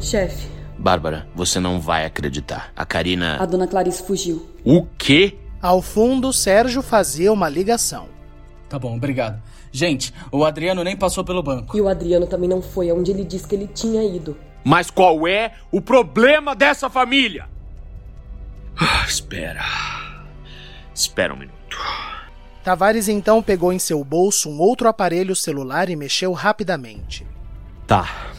[0.00, 2.72] Chefe, Bárbara, você não vai acreditar.
[2.74, 3.36] A Karina.
[3.38, 4.48] a dona Clarice fugiu.
[4.64, 5.36] O quê?
[5.60, 8.08] Ao fundo, Sérgio fazia uma ligação.
[8.68, 9.42] Tá bom, obrigado.
[9.72, 11.76] Gente, o Adriano nem passou pelo banco.
[11.76, 14.36] E o Adriano também não foi aonde ele disse que ele tinha ido.
[14.64, 17.48] Mas qual é o problema dessa família?
[18.76, 19.64] Ah, espera.
[20.94, 21.58] Espera um minuto.
[22.62, 27.26] Tavares então pegou em seu bolso um outro aparelho celular e mexeu rapidamente.
[27.86, 28.32] Tá.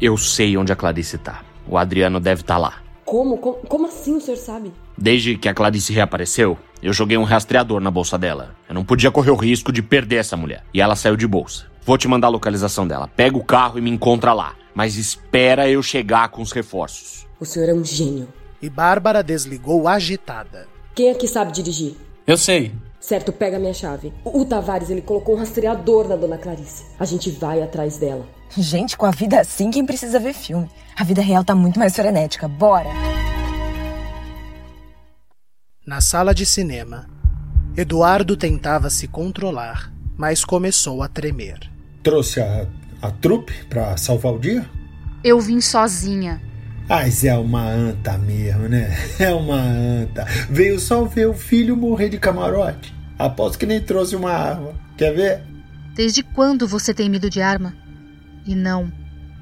[0.00, 1.42] Eu sei onde a Clarice tá.
[1.68, 2.82] O Adriano deve estar lá.
[3.04, 3.36] Como?
[3.38, 3.56] como?
[3.66, 4.72] Como assim o senhor sabe?
[5.00, 8.56] Desde que a Clarice reapareceu, eu joguei um rastreador na bolsa dela.
[8.68, 10.64] Eu não podia correr o risco de perder essa mulher.
[10.74, 11.66] E ela saiu de bolsa.
[11.86, 13.06] Vou te mandar a localização dela.
[13.06, 14.54] Pega o carro e me encontra lá.
[14.74, 17.28] Mas espera eu chegar com os reforços.
[17.38, 18.28] O senhor é um gênio.
[18.60, 20.66] E Bárbara desligou agitada.
[20.96, 21.94] Quem aqui sabe dirigir?
[22.26, 22.72] Eu sei.
[22.98, 24.12] Certo, pega minha chave.
[24.24, 26.84] O, o Tavares, ele colocou um rastreador na dona Clarice.
[26.98, 28.26] A gente vai atrás dela.
[28.56, 30.68] Gente, com a vida assim, quem precisa ver filme?
[30.96, 32.48] A vida real tá muito mais frenética.
[32.48, 32.90] Bora!
[35.88, 37.06] Na sala de cinema,
[37.74, 41.60] Eduardo tentava se controlar, mas começou a tremer.
[42.02, 42.66] Trouxe a,
[43.00, 44.68] a trupe pra salvar o dia?
[45.24, 46.42] Eu vim sozinha.
[46.86, 48.94] Mas é uma anta mesmo, né?
[49.18, 50.26] É uma anta.
[50.50, 52.94] Veio só ver o filho morrer de camarote.
[53.18, 54.74] Aposto que nem trouxe uma arma.
[54.94, 55.42] Quer ver?
[55.94, 57.74] Desde quando você tem medo de arma?
[58.44, 58.92] E não,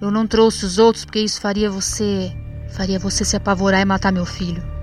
[0.01, 2.33] eu não trouxe os outros porque isso faria você.
[2.71, 4.76] faria você se apavorar e matar meu filho.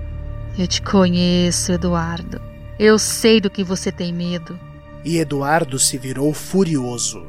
[0.56, 2.40] Eu te conheço, Eduardo.
[2.78, 4.58] Eu sei do que você tem medo.
[5.04, 7.26] E Eduardo se virou furioso.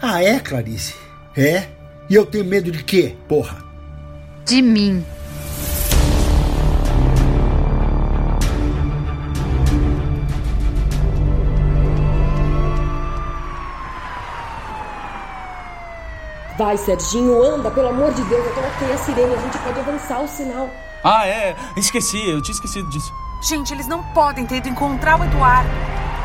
[0.00, 0.94] Ah, é, Clarice?
[1.36, 1.68] É?
[2.08, 3.62] E eu tenho medo de quê, porra?
[4.46, 5.04] De mim.
[16.56, 18.46] Vai, Serginho, anda, pelo amor de Deus.
[18.46, 20.70] Eu coloquei a sirene, a gente pode avançar o sinal.
[21.04, 21.56] Ah, é.
[21.76, 23.12] Esqueci, eu tinha esquecido disso.
[23.42, 25.68] Gente, eles não podem ter ido encontrar o Eduardo.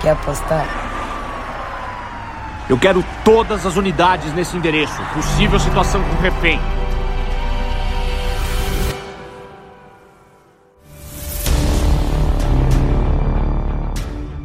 [0.01, 0.67] Quer apostar?
[2.69, 5.01] Eu quero todas as unidades nesse endereço.
[5.13, 6.59] Possível situação com refém.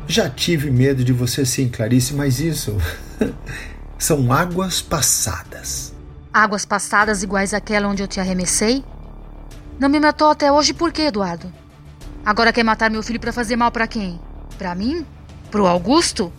[0.07, 2.77] Já tive medo de você sim, Clarice, mas isso
[3.99, 5.92] são águas passadas.
[6.33, 8.85] Águas passadas iguais àquela onde eu te arremessei?
[9.78, 11.52] Não me matou até hoje por quê, Eduardo?
[12.24, 14.20] Agora quer matar meu filho para fazer mal para quem?
[14.56, 15.04] Para mim?
[15.50, 16.32] Pro Augusto?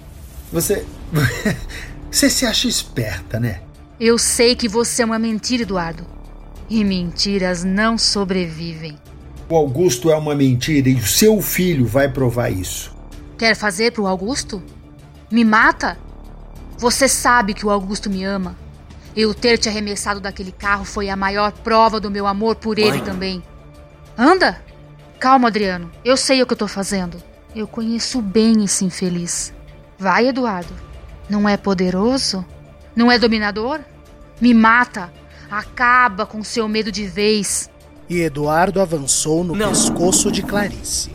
[0.52, 0.86] Você.
[2.10, 3.62] Você se acha esperta, né?
[4.00, 6.06] Eu sei que você é uma mentira, Eduardo.
[6.70, 8.98] E mentiras não sobrevivem.
[9.50, 12.96] O Augusto é uma mentira e o seu filho vai provar isso.
[13.38, 14.62] Quer fazer pro Augusto?
[15.32, 15.98] Me mata?
[16.78, 18.56] Você sabe que o Augusto me ama.
[19.16, 22.98] Eu ter te arremessado daquele carro foi a maior prova do meu amor por ele
[22.98, 23.04] Mãe.
[23.04, 23.44] também.
[24.18, 24.62] Anda!
[25.20, 25.92] Calma, Adriano.
[26.04, 27.22] Eu sei o que eu tô fazendo.
[27.56, 29.54] Eu conheço bem esse infeliz.
[29.98, 30.74] Vai, Eduardo.
[31.30, 32.44] Não é poderoso?
[32.96, 33.80] Não é dominador?
[34.42, 35.14] Me mata.
[35.50, 37.70] Acaba com seu medo de vez.
[38.10, 39.70] E Eduardo avançou no Não.
[39.70, 41.12] pescoço de Clarice.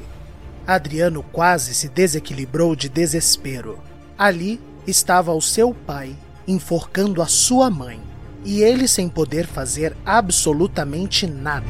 [0.67, 3.79] Adriano quase se desequilibrou de desespero.
[4.17, 6.17] Ali estava o seu pai
[6.49, 8.01] enforcando a sua mãe
[8.43, 11.67] e ele sem poder fazer absolutamente nada.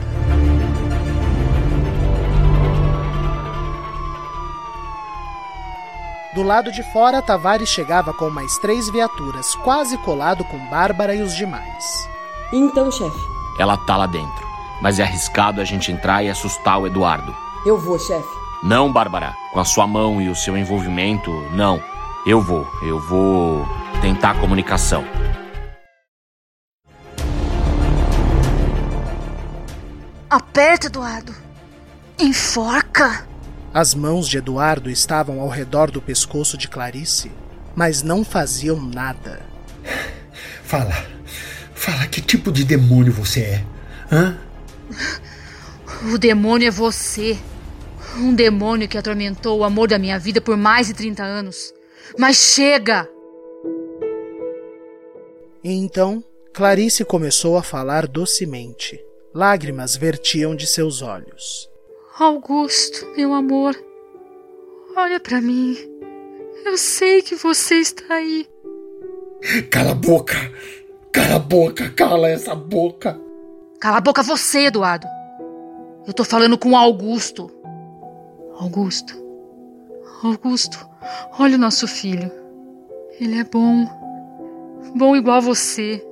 [6.34, 11.20] Do lado de fora, Tavares chegava com mais três viaturas, quase colado com Bárbara e
[11.20, 12.08] os demais.
[12.52, 13.18] Então, chefe?
[13.58, 14.46] Ela tá lá dentro,
[14.80, 17.34] mas é arriscado a gente entrar e assustar o Eduardo.
[17.66, 18.28] Eu vou, chefe.
[18.62, 19.34] Não, Bárbara.
[19.52, 21.82] Com a sua mão e o seu envolvimento, não.
[22.24, 22.64] Eu vou.
[22.82, 23.66] Eu vou
[24.00, 25.04] tentar a comunicação.
[30.30, 31.34] Aperta, Eduardo.
[32.18, 33.26] Enforca.
[33.72, 37.30] As mãos de Eduardo estavam ao redor do pescoço de Clarice,
[37.74, 39.40] mas não faziam nada.
[40.62, 40.94] Fala.
[41.74, 43.64] Fala que tipo de demônio você é.
[44.12, 44.38] Hã?
[46.12, 47.38] O demônio é você.
[48.16, 51.72] Um demônio que atormentou o amor da minha vida por mais de 30 anos.
[52.18, 53.08] Mas chega!
[55.62, 59.00] E então, Clarice começou a falar docemente.
[59.34, 61.68] Lágrimas vertiam de seus olhos.
[62.18, 63.76] Augusto, meu amor,
[64.96, 65.76] olha para mim.
[66.64, 68.48] Eu sei que você está aí.
[69.70, 70.34] Cala a boca!
[71.12, 71.90] Cala a boca!
[71.90, 73.18] Cala essa boca!
[73.80, 75.06] Cala a boca você, Eduardo.
[76.06, 77.50] Eu tô falando com Augusto.
[78.58, 79.14] Augusto.
[80.22, 80.84] Augusto,
[81.38, 82.30] olha o nosso filho.
[83.20, 83.97] Ele é bom.
[84.94, 86.04] Bom igual você.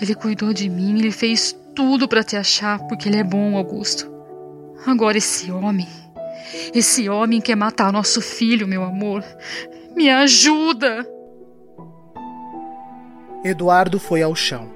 [0.00, 4.10] Ele cuidou de mim, ele fez tudo para te achar, porque ele é bom, Augusto.
[4.86, 5.88] Agora esse homem,
[6.74, 9.24] esse homem quer matar nosso filho, meu amor.
[9.94, 11.06] Me ajuda!
[13.44, 14.70] Eduardo foi ao chão,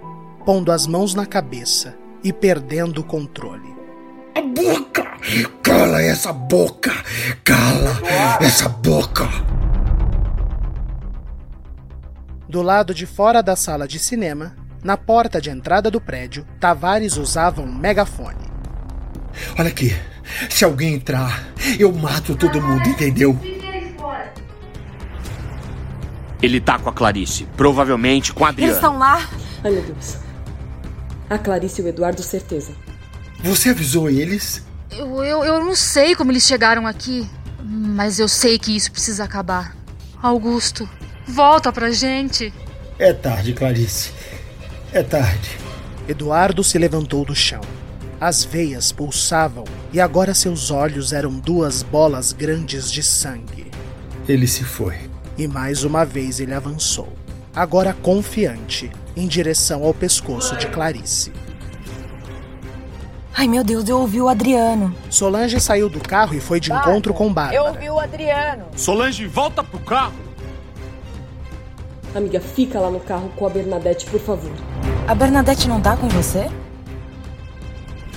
[0.45, 3.75] pondo as mãos na cabeça e perdendo o controle.
[4.35, 5.07] A boca!
[5.63, 6.93] Cala essa boca!
[7.45, 8.01] Cala
[8.41, 9.25] essa boca!
[12.49, 17.17] Do lado de fora da sala de cinema, na porta de entrada do prédio, Tavares
[17.17, 18.47] usava um megafone.
[19.59, 19.95] Olha aqui,
[20.49, 21.45] se alguém entrar,
[21.79, 23.39] eu mato todo mundo, entendeu?
[26.41, 28.73] Ele tá com a Clarice, provavelmente com a Adriana.
[28.73, 29.29] Eles estão lá?
[29.65, 30.17] Ai, meu Deus.
[31.29, 32.73] A Clarice e o Eduardo, certeza.
[33.41, 34.65] Você avisou eles?
[34.91, 37.29] Eu, eu, eu não sei como eles chegaram aqui,
[37.63, 39.75] mas eu sei que isso precisa acabar.
[40.23, 40.89] Augusto,
[41.27, 42.53] volta pra gente.
[42.99, 44.13] É tarde, Clarice.
[44.93, 45.59] É tarde.
[46.09, 47.61] Eduardo se levantou do chão.
[48.21, 53.71] As veias pulsavam e agora seus olhos eram duas bolas grandes de sangue.
[54.27, 54.97] Ele se foi.
[55.37, 57.13] E mais uma vez ele avançou,
[57.55, 61.31] agora confiante, em direção ao pescoço de Clarice.
[63.35, 64.97] Ai meu Deus, eu ouvi o Adriano.
[65.11, 67.57] Solange saiu do carro e foi de encontro com Bárbara.
[67.57, 68.65] Eu ouvi o Adriano.
[68.75, 70.26] Solange, volta pro carro!
[72.17, 74.51] Amiga, fica lá no carro com a Bernadette, por favor.
[75.07, 76.51] A Bernadette não tá com você?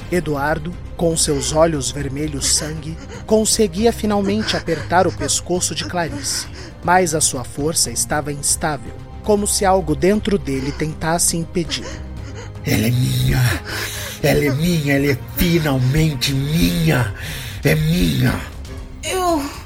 [0.10, 6.48] Eduardo, com seus olhos vermelhos sangue, conseguia finalmente apertar o pescoço de Clarice,
[6.82, 11.86] mas a sua força estava instável, como se algo dentro dele tentasse impedir.
[12.66, 13.40] Ela é minha!
[14.24, 14.94] Ela é minha!
[14.94, 17.14] Ela é finalmente minha!
[17.66, 18.40] É minha!
[19.04, 19.59] Eu.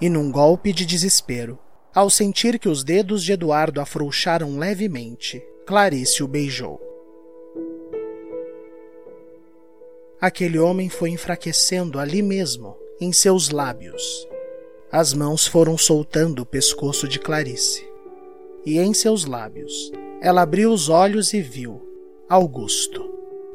[0.00, 1.58] E num golpe de desespero,
[1.94, 6.80] ao sentir que os dedos de Eduardo afrouxaram levemente, Clarice o beijou.
[10.20, 14.26] Aquele homem foi enfraquecendo ali mesmo, em seus lábios.
[14.90, 17.86] As mãos foram soltando o pescoço de Clarice.
[18.64, 21.80] E em seus lábios, ela abriu os olhos e viu
[22.28, 23.08] Augusto.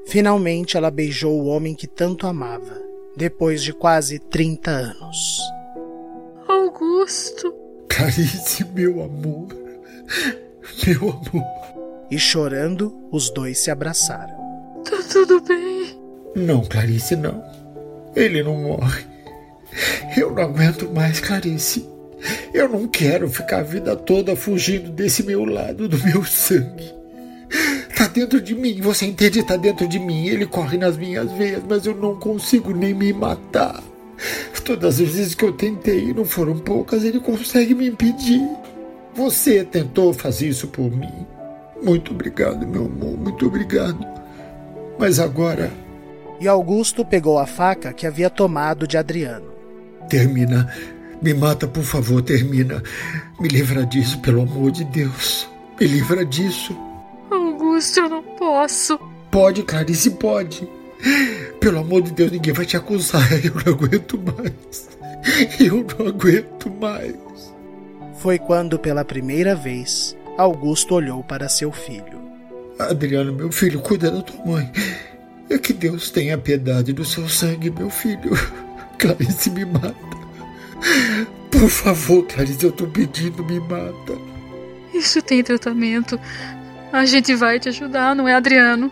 [0.05, 2.81] Finalmente ela beijou o homem que tanto amava,
[3.15, 5.39] depois de quase 30 anos.
[6.71, 7.53] Augusto.
[7.89, 9.47] Clarice, meu amor.
[10.87, 12.07] Meu amor.
[12.09, 14.33] E chorando, os dois se abraçaram.
[14.83, 15.99] Tá tudo bem?
[16.35, 17.43] Não, Clarice, não.
[18.15, 19.05] Ele não morre.
[20.17, 21.87] Eu não aguento mais, Clarice.
[22.53, 26.93] Eu não quero ficar a vida toda fugindo desse meu lado, do meu sangue.
[27.97, 29.43] Tá dentro de mim, você entende?
[29.43, 30.27] Tá dentro de mim.
[30.27, 33.83] Ele corre nas minhas veias, mas eu não consigo nem me matar.
[34.63, 38.41] Todas as vezes que eu tentei, e não foram poucas, ele consegue me impedir.
[39.13, 41.25] Você tentou fazer isso por mim.
[41.83, 44.05] Muito obrigado, meu amor, muito obrigado.
[44.97, 45.71] Mas agora.
[46.39, 49.51] E Augusto pegou a faca que havia tomado de Adriano.
[50.07, 50.71] Termina.
[51.21, 52.81] Me mata, por favor, termina.
[53.39, 55.47] Me livra disso, pelo amor de Deus.
[55.79, 56.75] Me livra disso.
[57.29, 58.99] Augusto, eu não posso.
[59.29, 60.67] Pode, Clarice, pode.
[61.59, 63.27] Pelo amor de Deus, ninguém vai te acusar.
[63.43, 64.89] Eu não aguento mais.
[65.59, 67.15] Eu não aguento mais.
[68.19, 72.21] Foi quando, pela primeira vez, Augusto olhou para seu filho.
[72.79, 74.71] Adriano, meu filho, cuida da tua mãe.
[75.49, 78.31] É que Deus tenha piedade do seu sangue, meu filho.
[78.97, 79.95] Clarice, me mata.
[81.51, 84.17] Por favor, Clarice, eu tô pedindo, me mata.
[84.93, 86.19] Isso tem tratamento.
[86.91, 88.91] A gente vai te ajudar, não é, Adriano?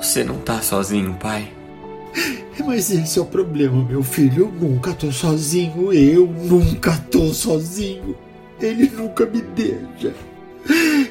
[0.00, 1.52] Você não tá sozinho, pai.
[2.64, 4.44] Mas esse é o problema, meu filho.
[4.44, 5.92] Eu nunca tô sozinho.
[5.92, 8.16] Eu nunca tô sozinho.
[8.60, 10.14] Ele nunca me deixa.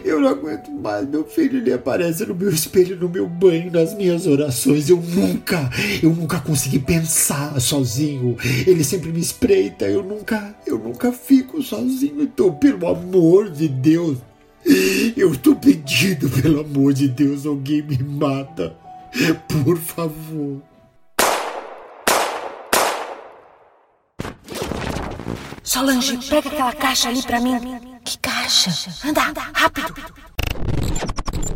[0.03, 1.57] Eu não aguento mais, meu filho.
[1.57, 4.89] Ele aparece no meu espelho, no meu banho, nas minhas orações.
[4.89, 5.69] Eu nunca,
[6.01, 8.37] eu nunca consegui pensar sozinho.
[8.65, 9.85] Ele sempre me espreita.
[9.85, 12.21] Eu nunca, eu nunca fico sozinho.
[12.21, 14.17] Então, pelo amor de Deus,
[15.15, 18.75] eu estou pedindo, pelo amor de Deus, alguém me mata.
[19.63, 20.61] Por favor.
[25.63, 27.99] Solange, pega aquela caixa ali pra mim.
[28.03, 28.71] Que caixa?
[29.07, 29.21] Anda,
[29.53, 29.93] rápido.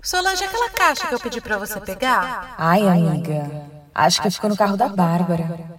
[0.04, 2.56] Solange, aquela caixa que eu pedi pra você pegar?
[2.58, 3.70] Ai, amiga.
[3.94, 5.72] Acho que ficou no carro da Bárbara.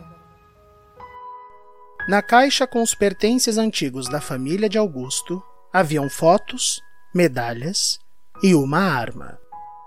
[2.09, 6.83] Na caixa com os pertences antigos da família de Augusto haviam fotos,
[7.15, 7.99] medalhas
[8.43, 9.39] e uma arma.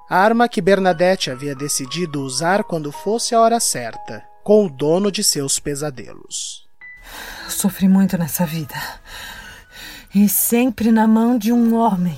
[0.09, 5.11] A arma que Bernadette havia decidido usar quando fosse a hora certa, com o dono
[5.11, 6.67] de seus pesadelos.
[7.49, 8.75] Sofri muito nessa vida.
[10.13, 12.17] E sempre na mão de um homem.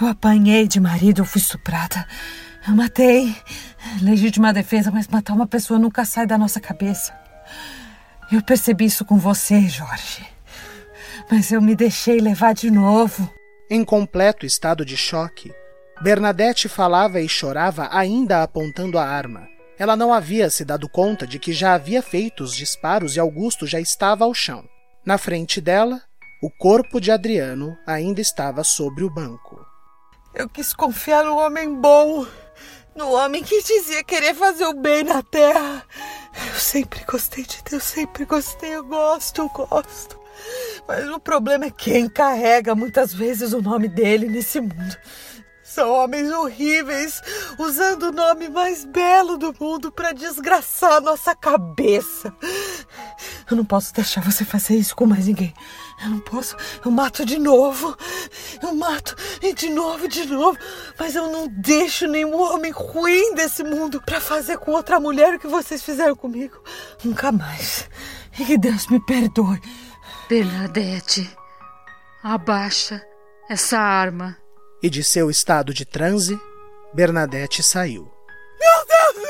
[0.00, 2.06] Eu apanhei de marido, eu fui estuprada.
[2.66, 3.34] Eu matei.
[4.00, 7.12] Legítima defesa, mas matar uma pessoa nunca sai da nossa cabeça.
[8.30, 10.24] Eu percebi isso com você, Jorge.
[11.30, 13.28] Mas eu me deixei levar de novo.
[13.70, 15.54] Em completo estado de choque,
[16.00, 19.46] Bernadette falava e chorava ainda apontando a arma.
[19.78, 23.66] Ela não havia se dado conta de que já havia feito os disparos e Augusto
[23.66, 24.64] já estava ao chão.
[25.04, 26.00] Na frente dela,
[26.42, 29.62] o corpo de Adriano ainda estava sobre o banco.
[30.34, 32.26] Eu quis confiar no homem bom,
[32.96, 35.84] no homem que dizia querer fazer o bem na terra.
[36.50, 40.17] Eu sempre gostei de Deus, sempre gostei, eu gosto, eu gosto.
[40.86, 44.96] Mas o problema é quem carrega muitas vezes o nome dele nesse mundo.
[45.62, 47.20] São homens horríveis,
[47.58, 52.34] usando o nome mais belo do mundo para desgraçar nossa cabeça.
[53.50, 55.52] Eu não posso deixar você fazer isso com mais ninguém.
[56.02, 56.56] Eu não posso.
[56.82, 57.94] Eu mato de novo.
[58.62, 60.58] Eu mato e de novo, de novo.
[60.98, 65.38] Mas eu não deixo nenhum homem ruim desse mundo para fazer com outra mulher o
[65.38, 66.56] que vocês fizeram comigo.
[67.04, 67.90] Nunca mais.
[68.38, 69.60] E que Deus me perdoe.
[70.28, 71.34] Bernadette,
[72.22, 73.02] abaixa
[73.48, 74.36] essa arma.
[74.82, 76.38] E de seu estado de transe,
[76.92, 78.12] Bernadette saiu.
[78.60, 79.28] Meu Deus!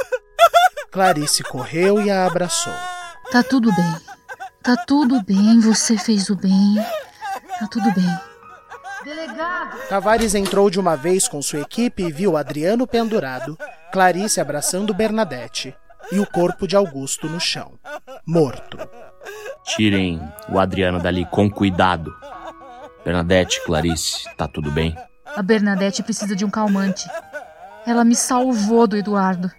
[0.90, 2.72] Clarice correu e a abraçou.
[3.30, 3.96] Tá tudo bem.
[4.60, 6.74] Tá tudo bem, você fez o bem.
[7.60, 8.20] Tá tudo bem.
[9.04, 9.78] Delegado!
[9.88, 13.56] Tavares entrou de uma vez com sua equipe e viu Adriano pendurado,
[13.92, 15.76] Clarice abraçando Bernadette
[16.10, 17.78] e o corpo de Augusto no chão,
[18.26, 18.78] morto.
[19.64, 22.14] Tirem o Adriano dali com cuidado.
[23.04, 24.96] Bernadette, Clarice, tá tudo bem?
[25.24, 27.08] A Bernadette precisa de um calmante.
[27.86, 29.50] Ela me salvou do Eduardo.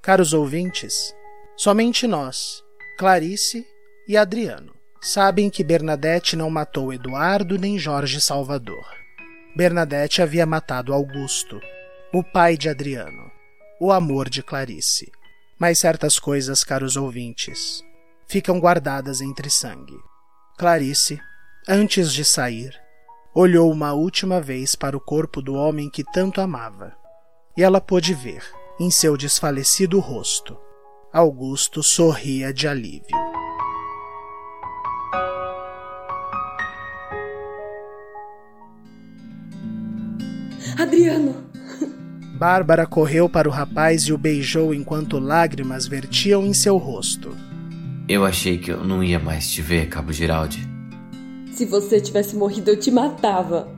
[0.00, 1.14] Caros ouvintes,
[1.56, 2.62] somente nós,
[2.98, 3.64] Clarice
[4.08, 8.84] e Adriano, sabem que Bernadette não matou Eduardo nem Jorge Salvador.
[9.54, 11.60] Bernadette havia matado Augusto,
[12.12, 13.30] o pai de Adriano,
[13.80, 15.12] o amor de Clarice.
[15.62, 17.84] Mas certas coisas, caros ouvintes,
[18.26, 19.96] ficam guardadas entre sangue.
[20.58, 21.20] Clarice,
[21.68, 22.74] antes de sair,
[23.32, 26.96] olhou uma última vez para o corpo do homem que tanto amava,
[27.56, 28.42] e ela pôde ver,
[28.80, 30.58] em seu desfalecido rosto,
[31.12, 33.16] Augusto sorria de alívio.
[40.76, 41.51] Adriano!
[42.42, 47.36] Bárbara correu para o rapaz e o beijou enquanto lágrimas vertiam em seu rosto.
[48.08, 50.68] Eu achei que eu não ia mais te ver, Cabo Giraldi.
[51.52, 53.68] Se você tivesse morrido, eu te matava.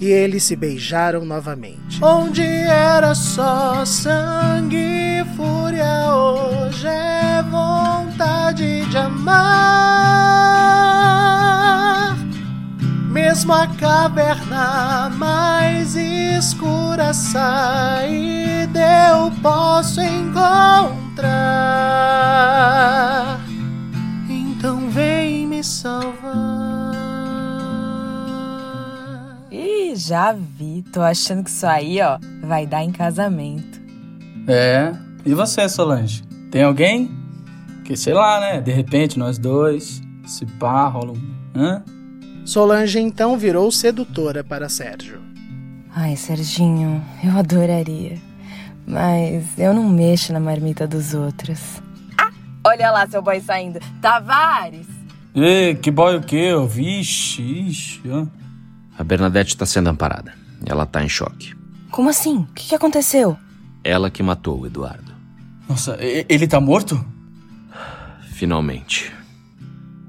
[0.00, 1.98] E eles se beijaram novamente.
[2.00, 10.12] Onde era só sangue e fúria, hoje é vontade de amar.
[13.12, 21.28] Mesmo a caverna mais escura saída eu posso encontrar.
[24.30, 26.32] Então vem me salvar.
[29.50, 30.82] Ih, já vi.
[30.90, 33.78] Tô achando que isso aí, ó, vai dar em casamento.
[34.48, 34.90] É.
[35.26, 36.22] E você, Solange?
[36.50, 37.10] Tem alguém?
[37.84, 38.62] Que sei lá, né?
[38.62, 41.20] De repente nós dois, se pá, rola um.
[41.54, 41.84] Hã?
[42.44, 45.20] Solange então virou sedutora para Sérgio.
[45.94, 48.18] Ai, Serginho, eu adoraria.
[48.86, 51.80] Mas eu não mexo na marmita dos outros.
[52.18, 52.32] Ah,
[52.66, 53.78] olha lá seu boy saindo.
[54.00, 54.86] Tavares!
[55.34, 56.50] Ê, que boy o quê?
[56.68, 58.02] Vixe, ixi.
[58.98, 60.34] A Bernadette tá sendo amparada.
[60.66, 61.54] Ela tá em choque.
[61.90, 62.38] Como assim?
[62.38, 63.36] O que, que aconteceu?
[63.84, 65.12] Ela que matou o Eduardo.
[65.68, 67.02] Nossa, ele tá morto?
[68.32, 69.12] Finalmente.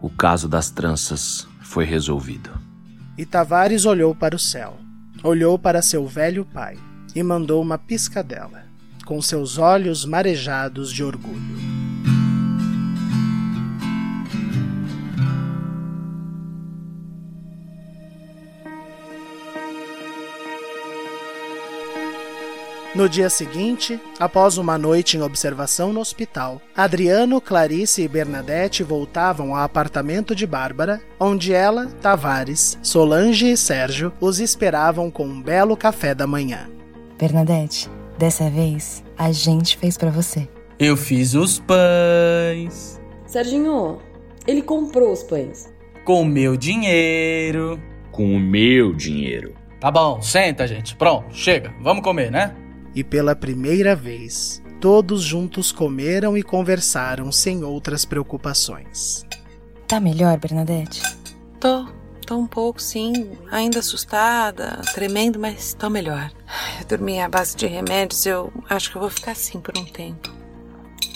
[0.01, 2.51] O caso das tranças foi resolvido.
[3.17, 4.77] E Tavares olhou para o céu,
[5.23, 6.77] olhou para seu velho pai
[7.15, 8.63] e mandou uma piscadela,
[9.05, 11.72] com seus olhos marejados de orgulho.
[22.95, 29.55] No dia seguinte, após uma noite em observação no hospital, Adriano, Clarice e Bernadette voltavam
[29.55, 35.75] ao apartamento de Bárbara, onde ela, Tavares, Solange e Sérgio os esperavam com um belo
[35.75, 36.69] café da manhã.
[37.17, 40.47] Bernadette, dessa vez a gente fez pra você.
[40.77, 43.01] Eu fiz os pães.
[43.25, 43.97] Serginho,
[44.45, 45.73] ele comprou os pães.
[46.05, 47.81] Com o meu dinheiro.
[48.11, 49.55] Com o meu dinheiro.
[49.79, 50.95] Tá bom, senta, gente.
[50.95, 51.73] Pronto, chega.
[51.81, 52.55] Vamos comer, né?
[52.95, 59.25] E pela primeira vez, todos juntos comeram e conversaram sem outras preocupações.
[59.87, 61.01] Tá melhor, Bernadette?
[61.59, 61.87] Tô,
[62.25, 63.31] tô um pouco, sim.
[63.51, 66.31] Ainda assustada, tremendo, mas tô melhor.
[66.79, 69.85] Eu dormi à base de remédios, eu acho que eu vou ficar assim por um
[69.85, 70.31] tempo.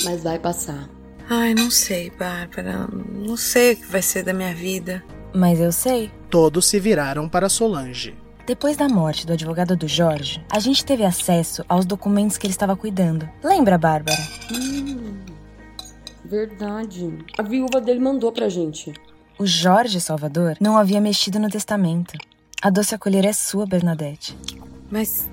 [0.04, 0.90] Mas vai passar.
[1.30, 2.88] Ai, não sei, Bárbara.
[3.14, 5.04] Não sei o que vai ser da minha vida.
[5.34, 6.12] Mas eu sei.
[6.30, 8.16] Todos se viraram para Solange.
[8.48, 12.54] Depois da morte do advogado do Jorge, a gente teve acesso aos documentos que ele
[12.54, 13.28] estava cuidando.
[13.44, 14.18] Lembra, Bárbara?
[14.50, 15.18] Hum,
[16.24, 17.14] verdade.
[17.38, 18.94] A viúva dele mandou pra gente.
[19.38, 22.18] O Jorge Salvador não havia mexido no testamento.
[22.62, 24.38] A doce acolher é sua, Bernadette.
[24.90, 25.30] Mas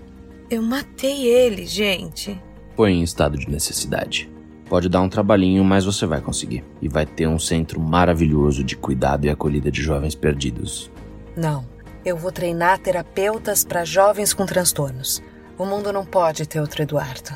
[0.51, 2.37] eu matei ele, gente.
[2.75, 4.29] Foi em estado de necessidade.
[4.69, 6.65] Pode dar um trabalhinho, mas você vai conseguir.
[6.83, 10.91] E vai ter um centro maravilhoso de cuidado e acolhida de jovens perdidos.
[11.37, 11.74] Não.
[12.05, 15.23] Eu vou treinar terapeutas para jovens com transtornos.
[15.57, 17.35] O mundo não pode ter outro Eduardo.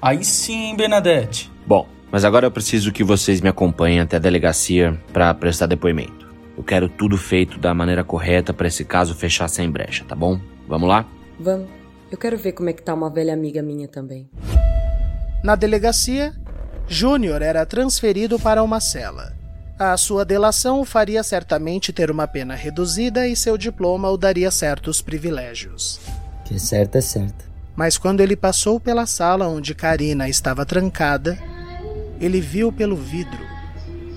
[0.00, 1.52] Aí sim, Bernadette.
[1.66, 6.26] Bom, mas agora eu preciso que vocês me acompanhem até a delegacia para prestar depoimento.
[6.56, 10.40] Eu quero tudo feito da maneira correta para esse caso fechar sem brecha, tá bom?
[10.66, 11.06] Vamos lá?
[11.38, 11.68] Vamos.
[12.10, 14.30] Eu quero ver como é que tá uma velha amiga minha também.
[15.44, 16.32] Na delegacia,
[16.88, 19.36] Júnior era transferido para uma cela.
[19.78, 24.50] A sua delação o faria certamente ter uma pena reduzida e seu diploma o daria
[24.50, 26.00] certos privilégios.
[26.44, 27.44] Que é certo é certo.
[27.74, 31.38] Mas quando ele passou pela sala onde Karina estava trancada,
[32.18, 33.56] ele viu pelo vidro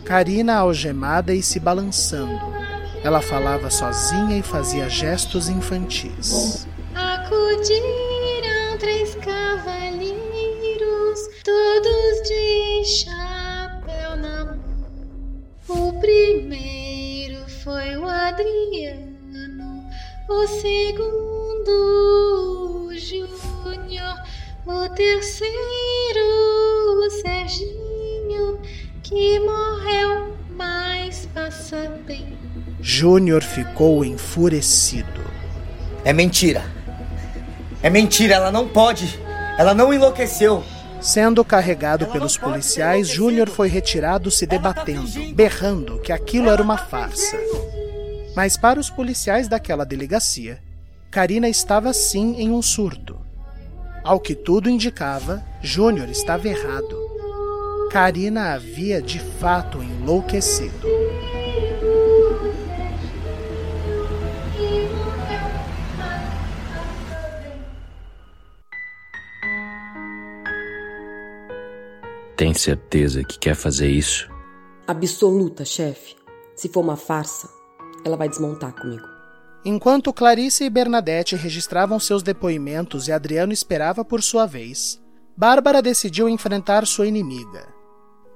[0.10, 2.40] Karina algemada e se balançando.
[3.04, 6.66] Ela falava sozinha e fazia gestos infantis.
[6.96, 10.10] Acudiram três cavaleiros,
[11.44, 14.59] todos de chapéu na mão.
[15.70, 19.86] O primeiro foi o Adriano,
[20.28, 21.70] o segundo
[22.88, 24.16] o Júnior,
[24.66, 25.50] o terceiro
[27.06, 28.60] o Serginho,
[29.04, 32.36] que morreu, mas passa bem.
[32.82, 35.22] Júnior ficou enfurecido.
[36.04, 36.64] É mentira.
[37.84, 39.20] É mentira, ela não pode.
[39.58, 40.64] Ela não enlouqueceu.
[41.02, 47.38] Sendo carregado pelos policiais, Júnior foi retirado se debatendo, berrando que aquilo era uma farsa.
[48.36, 50.62] Mas para os policiais daquela delegacia,
[51.10, 53.18] Karina estava sim em um surto.
[54.04, 56.98] Ao que tudo indicava, Júnior estava errado.
[57.92, 60.99] Karina havia de fato enlouquecido.
[72.40, 74.32] Tem certeza que quer fazer isso?
[74.88, 76.16] Absoluta, chefe.
[76.56, 77.50] Se for uma farsa,
[78.06, 79.06] ela vai desmontar comigo.
[79.66, 85.04] Enquanto Clarice e Bernadette registravam seus depoimentos e Adriano esperava por sua vez,
[85.36, 87.68] Bárbara decidiu enfrentar sua inimiga.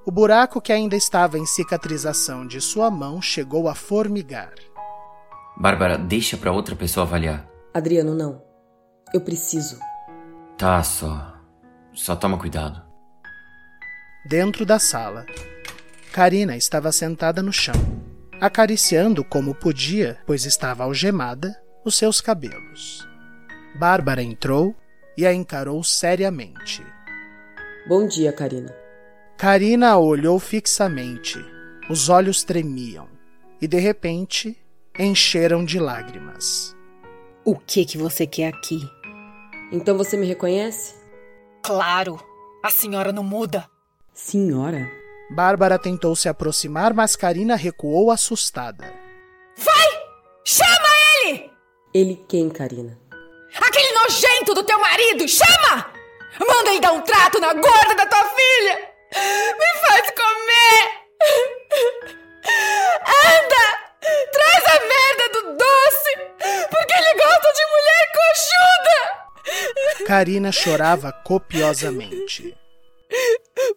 [0.05, 4.53] O buraco que ainda estava em cicatrização de sua mão chegou a formigar.
[5.55, 7.49] Bárbara, deixa pra outra pessoa avaliar.
[7.73, 8.41] Adriano, não.
[9.13, 9.79] Eu preciso.
[10.57, 11.35] Tá, só.
[11.93, 12.91] Só toma cuidado.
[14.25, 15.25] Dentro da sala,
[16.13, 17.75] Karina estava sentada no chão,
[18.39, 21.53] acariciando como podia, pois estava algemada,
[21.83, 23.05] os seus cabelos.
[23.75, 24.73] Bárbara entrou
[25.17, 26.81] e a encarou seriamente.
[27.85, 28.73] Bom dia, Karina.
[29.37, 31.37] Karina a olhou fixamente.
[31.89, 33.09] Os olhos tremiam
[33.61, 34.57] e, de repente,
[34.97, 36.73] encheram de lágrimas.
[37.43, 38.79] O que que você quer aqui?
[39.69, 40.95] Então você me reconhece?
[41.61, 42.17] Claro!
[42.63, 43.72] A senhora não muda.
[44.13, 44.89] Senhora?
[45.29, 48.93] Bárbara tentou se aproximar, mas Karina recuou assustada.
[49.57, 49.87] Vai!
[50.45, 50.89] Chama
[51.25, 51.51] ele!
[51.93, 52.99] Ele quem, Karina?
[53.55, 55.27] Aquele nojento do teu marido!
[55.27, 55.91] Chama!
[56.39, 58.89] Manda ele dar um trato na gorda da tua filha!
[59.15, 61.03] Me faz comer!
[63.25, 63.63] Anda!
[64.31, 66.11] Traz a merda do doce!
[66.69, 70.05] Porque ele gosta de mulher coxuda!
[70.07, 72.55] Karina chorava copiosamente.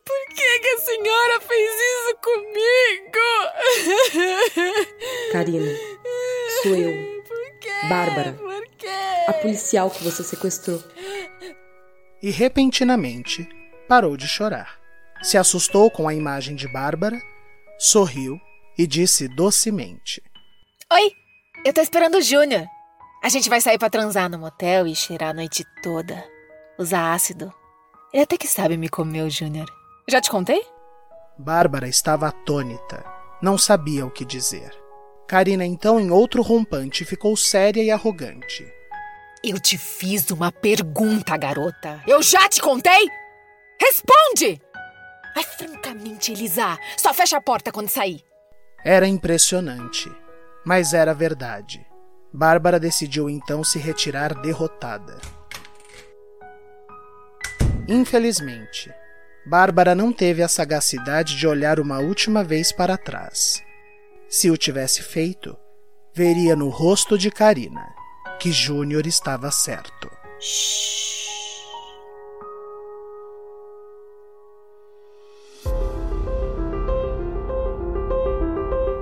[0.05, 3.19] Por que, que a senhora fez isso comigo?
[5.33, 5.73] Karina,
[6.63, 7.17] sou eu.
[7.89, 8.37] Bárbara.
[9.29, 10.83] A policial que você sequestrou.
[12.23, 13.47] E repentinamente
[13.87, 14.79] parou de chorar.
[15.23, 17.21] Se assustou com a imagem de Bárbara,
[17.79, 18.41] sorriu
[18.79, 20.23] e disse docemente:
[20.93, 21.13] Oi,
[21.65, 22.67] eu tô esperando o Júnior.
[23.23, 26.25] A gente vai sair para transar no motel e cheirar a noite toda.
[26.79, 27.53] Usar ácido.
[28.17, 29.71] Ele até que sabe me comer, Júnior.
[30.09, 30.65] Já te contei?
[31.37, 33.05] Bárbara estava atônita.
[33.43, 34.71] Não sabia o que dizer.
[35.29, 38.67] Karina, então, em outro rompante, ficou séria e arrogante.
[39.45, 42.03] Eu te fiz uma pergunta, garota.
[42.07, 43.07] Eu já te contei?
[43.79, 44.63] Responde!
[45.37, 48.25] Ai, francamente, Elisa, só fecha a porta quando sair.
[48.83, 50.11] Era impressionante,
[50.65, 51.87] mas era verdade.
[52.33, 55.19] Bárbara decidiu então se retirar derrotada.
[57.89, 58.93] Infelizmente,
[59.45, 63.63] Bárbara não teve a sagacidade de olhar uma última vez para trás.
[64.29, 65.57] Se o tivesse feito,
[66.13, 67.95] veria no rosto de Karina
[68.41, 70.11] que Júnior estava certo.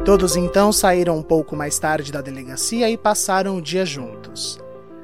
[0.05, 4.59] Todos então saíram um pouco mais tarde da delegacia e passaram o dia juntos.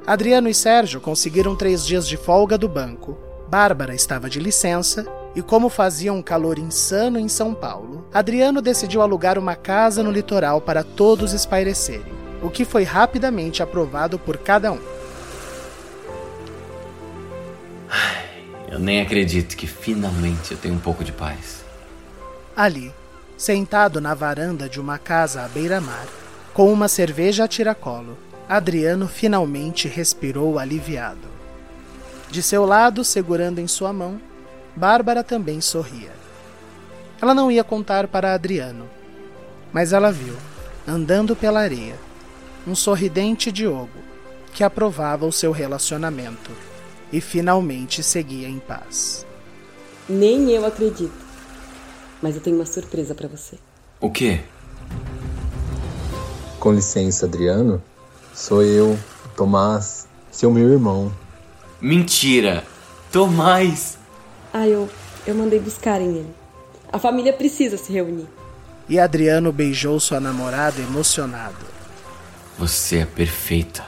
[0.06, 3.29] Adriano e Sérgio conseguiram três dias de folga do banco.
[3.50, 9.02] Bárbara estava de licença e, como fazia um calor insano em São Paulo, Adriano decidiu
[9.02, 14.70] alugar uma casa no litoral para todos espairecerem, o que foi rapidamente aprovado por cada
[14.70, 14.78] um.
[18.70, 21.64] Eu nem acredito que finalmente eu tenho um pouco de paz.
[22.56, 22.94] Ali,
[23.36, 26.06] sentado na varanda de uma casa à beira-mar,
[26.54, 28.16] com uma cerveja a tiracolo,
[28.48, 31.39] Adriano finalmente respirou aliviado.
[32.30, 34.20] De seu lado, segurando em sua mão,
[34.76, 36.12] Bárbara também sorria.
[37.20, 38.88] Ela não ia contar para Adriano,
[39.72, 40.34] mas ela viu,
[40.86, 41.96] andando pela areia,
[42.66, 43.98] um sorridente Diogo
[44.52, 46.50] que aprovava o seu relacionamento
[47.12, 49.26] e finalmente seguia em paz.
[50.08, 51.12] Nem eu acredito.
[52.22, 53.56] Mas eu tenho uma surpresa para você.
[54.00, 54.40] O quê?
[56.58, 57.82] Com licença, Adriano.
[58.34, 58.98] Sou eu,
[59.36, 61.12] Tomás, seu meu irmão.
[61.80, 62.64] Mentira!
[63.10, 63.98] Tomás!
[64.52, 64.88] Ah, eu,
[65.26, 66.34] eu mandei buscarem ele.
[66.92, 68.26] A família precisa se reunir.
[68.88, 71.64] E Adriano beijou sua namorada emocionado.
[72.58, 73.84] Você é perfeita.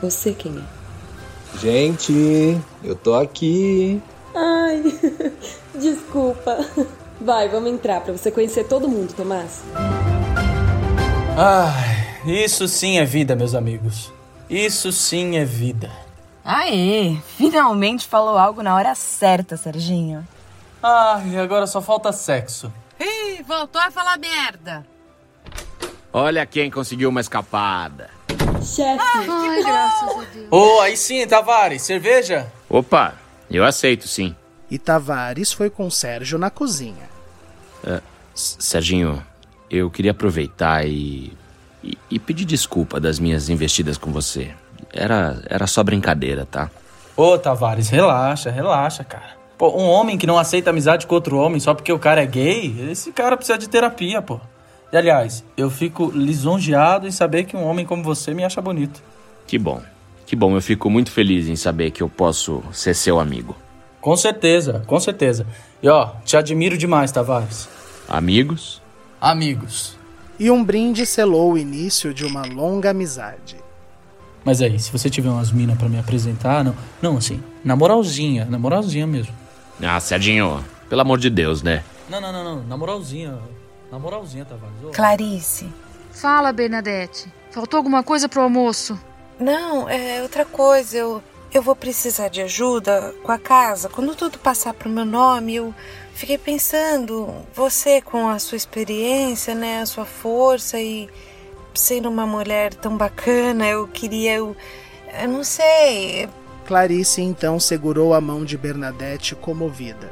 [0.00, 1.58] Você quem é?
[1.58, 4.00] Gente, eu tô aqui.
[4.34, 4.82] Ai,
[5.74, 6.58] desculpa.
[7.20, 9.62] Vai, vamos entrar para você conhecer todo mundo, Tomás.
[11.36, 14.12] Ai, isso sim é vida, meus amigos.
[14.48, 15.90] Isso sim é vida.
[16.48, 20.24] Aê, finalmente falou algo na hora certa, Serginho.
[20.80, 22.72] Ah, e agora só falta sexo.
[23.00, 24.86] Ih, voltou a falar merda.
[26.12, 28.10] Olha quem conseguiu uma escapada.
[28.62, 29.02] Chefe.
[29.02, 30.46] Ai, graças a Deus.
[30.48, 32.46] Ô, oh, aí sim, Tavares, cerveja?
[32.70, 33.14] Opa,
[33.50, 34.34] eu aceito sim.
[34.70, 37.10] E Tavares foi com Sérgio na cozinha.
[37.82, 38.00] Uh,
[38.32, 39.20] Serginho,
[39.68, 41.36] eu queria aproveitar e,
[41.82, 44.54] e, e, pedir desculpa das minhas investidas com você.
[44.96, 46.70] Era, era só brincadeira, tá?
[47.16, 49.36] Ô, Tavares, relaxa, relaxa, cara.
[49.56, 52.26] Pô, um homem que não aceita amizade com outro homem só porque o cara é
[52.26, 54.38] gay, esse cara precisa de terapia, pô.
[54.92, 59.02] E aliás, eu fico lisonjeado em saber que um homem como você me acha bonito.
[59.46, 59.82] Que bom.
[60.26, 63.56] Que bom, eu fico muito feliz em saber que eu posso ser seu amigo.
[64.00, 65.46] Com certeza, com certeza.
[65.82, 67.68] E ó, te admiro demais, Tavares.
[68.08, 68.82] Amigos?
[69.20, 69.96] Amigos.
[70.38, 73.56] E um brinde selou o início de uma longa amizade.
[74.46, 76.72] Mas aí, se você tiver umas minas para me apresentar, não,
[77.02, 79.34] não assim, na moralzinha, na moralzinha mesmo.
[79.82, 81.82] Ah, Serginho, pelo amor de Deus, né?
[82.08, 83.36] Não, não, não, não, na moralzinha,
[83.90, 84.76] na moralzinha, Tavares.
[84.84, 84.90] Ô.
[84.90, 85.66] Clarice.
[86.12, 87.28] Fala, Bernadette.
[87.50, 88.96] Faltou alguma coisa pro almoço?
[89.36, 90.96] Não, é outra coisa.
[90.96, 91.20] Eu,
[91.52, 93.88] eu vou precisar de ajuda com a casa.
[93.88, 95.74] Quando tudo passar pro meu nome, eu
[96.14, 101.10] fiquei pensando, você com a sua experiência, né, a sua força e
[101.76, 104.56] sendo uma mulher tão bacana, eu queria, eu,
[105.20, 106.28] eu não sei.
[106.66, 110.10] Clarice então segurou a mão de Bernadette comovida.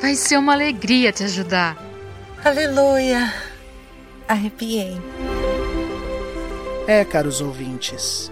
[0.00, 1.76] Vai ser uma alegria te ajudar.
[2.44, 3.32] Aleluia.
[4.26, 4.96] Arrepiei.
[6.86, 8.30] É, caros ouvintes,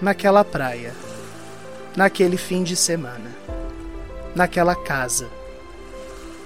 [0.00, 0.92] naquela praia,
[1.96, 3.30] naquele fim de semana,
[4.34, 5.28] naquela casa,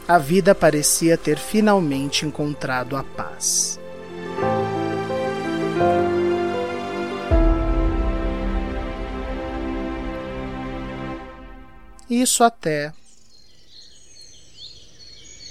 [0.07, 3.78] a vida parecia ter finalmente encontrado a paz.
[12.11, 12.93] Isso até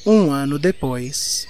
[0.06, 1.48] um ano depois.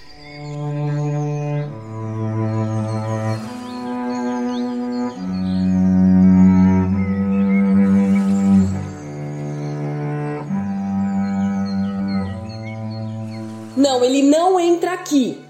[13.77, 15.41] Não, ele não entra aqui.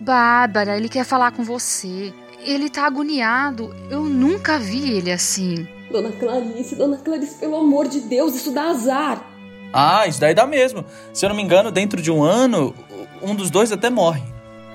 [0.00, 2.14] Bárbara, ele quer falar com você.
[2.46, 3.74] Ele tá agoniado.
[3.90, 5.66] Eu nunca vi ele assim.
[5.90, 9.24] Dona Clarice, Dona Clarice, pelo amor de Deus, isso dá azar.
[9.72, 10.84] Ah, isso daí dá mesmo.
[11.12, 12.72] Se eu não me engano, dentro de um ano,
[13.20, 14.22] um dos dois até morre.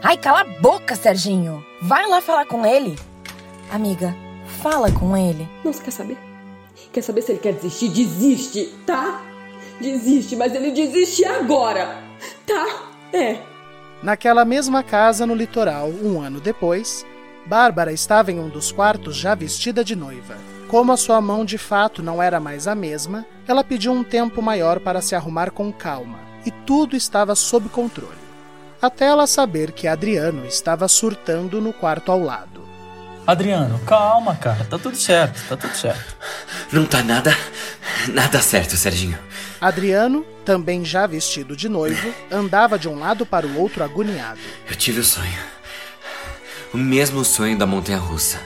[0.04, 1.66] Ai, cala a boca, Serginho.
[1.82, 2.98] Vai lá falar com ele.
[3.72, 4.16] Amiga,
[4.62, 5.48] fala com ele.
[5.64, 6.18] Não, você quer saber?
[6.92, 7.90] Quer saber se ele quer desistir?
[7.90, 9.22] Desiste, tá?
[9.80, 12.04] Desiste, mas ele desiste agora,
[12.46, 12.92] tá?
[13.14, 13.38] É.
[14.04, 17.06] Naquela mesma casa no litoral, um ano depois,
[17.46, 20.38] Bárbara estava em um dos quartos já vestida de noiva.
[20.68, 24.42] Como a sua mão de fato não era mais a mesma, ela pediu um tempo
[24.42, 28.22] maior para se arrumar com calma, e tudo estava sob controle.
[28.82, 32.62] Até ela saber que Adriano estava surtando no quarto ao lado.
[33.28, 34.66] Adriano, calma, cara.
[34.66, 36.16] Tá tudo certo, tá tudo certo.
[36.72, 37.36] Não tá nada.
[38.12, 39.20] nada certo, Serginho.
[39.60, 44.40] Adriano, também já vestido de noivo, andava de um lado para o outro agoniado.
[44.68, 45.61] Eu tive o sonho.
[46.74, 48.40] O mesmo sonho da montanha russa.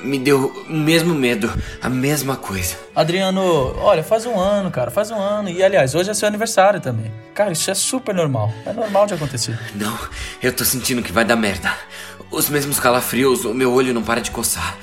[0.00, 2.76] Me deu o mesmo medo, a mesma coisa.
[2.94, 5.50] Adriano, olha, faz um ano, cara, faz um ano.
[5.50, 7.12] E aliás, hoje é seu aniversário também.
[7.34, 8.52] Cara, isso é super normal.
[8.64, 9.58] É normal de acontecer.
[9.74, 9.98] Não,
[10.42, 11.74] eu tô sentindo que vai dar merda.
[12.30, 14.76] Os mesmos calafrios, o meu olho não para de coçar.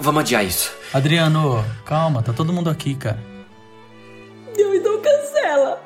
[0.00, 0.72] Vamos adiar isso.
[0.92, 3.18] Adriano, calma, tá todo mundo aqui, cara.
[4.58, 5.80] Não, então cancela.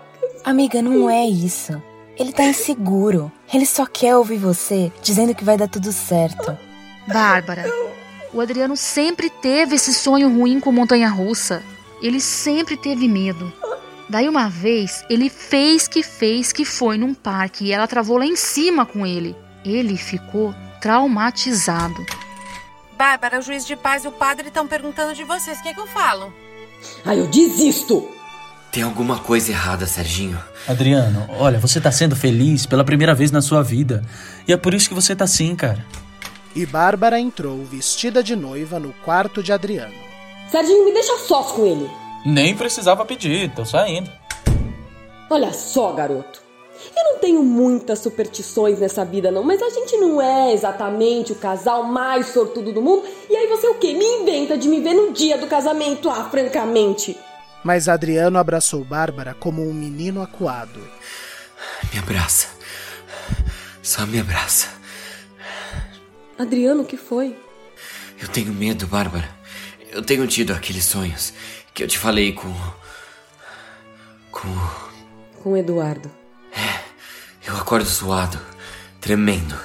[0.45, 1.81] Amiga, não é isso.
[2.19, 3.31] Ele tá inseguro.
[3.53, 6.57] Ele só quer ouvir você dizendo que vai dar tudo certo.
[7.07, 7.65] Bárbara,
[8.33, 11.63] o Adriano sempre teve esse sonho ruim com montanha russa.
[12.03, 13.53] Ele sempre teve medo.
[14.09, 18.25] Daí uma vez, ele fez que fez que foi num parque e ela travou lá
[18.25, 19.37] em cima com ele.
[19.65, 22.05] Ele ficou traumatizado.
[22.97, 25.59] Bárbara, o juiz de paz e o padre estão perguntando de vocês.
[25.59, 26.33] O que, é que eu falo?
[27.05, 28.09] Ai, eu desisto.
[28.77, 30.39] Tem alguma coisa errada, Serginho.
[30.69, 34.05] Adriano, olha, você tá sendo feliz pela primeira vez na sua vida.
[34.47, 35.83] E é por isso que você tá assim, cara.
[36.55, 39.95] E Bárbara entrou vestida de noiva no quarto de Adriano.
[40.51, 41.91] Serginho, me deixa sós com ele.
[42.27, 44.13] Nem precisava pedir, tô saindo.
[45.31, 46.43] Olha só, garoto.
[46.95, 51.37] Eu não tenho muitas superstições nessa vida, não, mas a gente não é exatamente o
[51.37, 53.05] casal mais sortudo do mundo.
[53.31, 53.95] E aí você o quê?
[53.95, 57.17] Me inventa de me ver no dia do casamento, ah, francamente.
[57.67, 60.81] Mas Adriano abraçou Bárbara como um menino acuado.
[61.93, 62.47] Me abraça.
[63.83, 64.69] Só me abraça.
[66.39, 67.37] Adriano, o que foi?
[68.23, 69.29] Eu tenho medo, Bárbara.
[69.91, 71.33] Eu tenho tido aqueles sonhos
[71.75, 72.55] que eu te falei com.
[74.31, 74.49] com.
[75.43, 76.09] Com o Eduardo.
[77.45, 78.41] Eu acordo suado,
[79.01, 79.59] tremendo.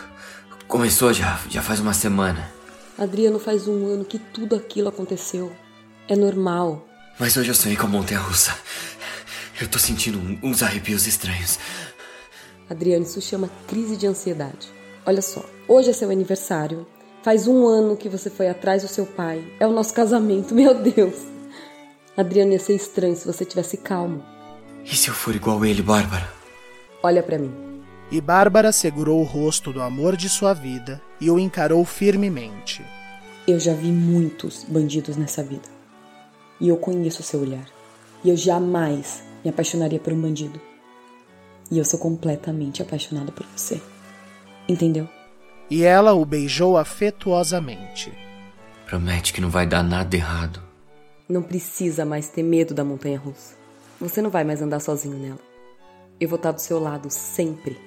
[0.68, 2.52] Começou já, já faz uma semana.
[2.98, 5.56] Adriano, faz um ano que tudo aquilo aconteceu.
[6.08, 6.88] É normal.
[7.20, 8.56] Mas hoje eu sonhei com a montanha russa.
[9.60, 11.60] Eu tô sentindo uns arrepios estranhos.
[12.70, 14.72] Adriano, isso chama crise de ansiedade.
[15.06, 16.88] Olha só, hoje é seu aniversário.
[17.22, 19.44] Faz um ano que você foi atrás do seu pai.
[19.60, 21.16] É o nosso casamento, meu Deus.
[22.18, 24.24] Adriano, ia ser estranho se você tivesse calmo.
[24.84, 26.28] E se eu for igual ele, Bárbara?
[27.04, 27.54] Olha pra mim.
[28.12, 32.84] E Bárbara segurou o rosto do amor de sua vida e o encarou firmemente.
[33.48, 35.81] Eu já vi muitos bandidos nessa vida.
[36.62, 37.66] E eu conheço o seu olhar.
[38.24, 40.62] E eu jamais me apaixonaria por um bandido.
[41.72, 43.82] E eu sou completamente apaixonada por você.
[44.70, 45.10] Entendeu?
[45.70, 48.14] E ela o beijou afetuosamente.
[48.86, 50.62] Promete que não vai dar nada errado.
[51.28, 53.56] Não precisa mais ter medo da montanha russa.
[54.00, 55.40] Você não vai mais andar sozinho nela.
[56.20, 57.80] Eu vou estar do seu lado sempre.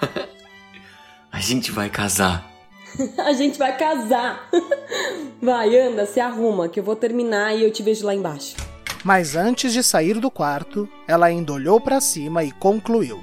[1.30, 2.55] A gente vai casar.
[3.18, 4.48] A gente vai casar.
[5.40, 8.56] Vai, anda, se arruma, que eu vou terminar e eu te vejo lá embaixo.
[9.04, 13.20] Mas antes de sair do quarto, ela ainda olhou para cima e concluiu.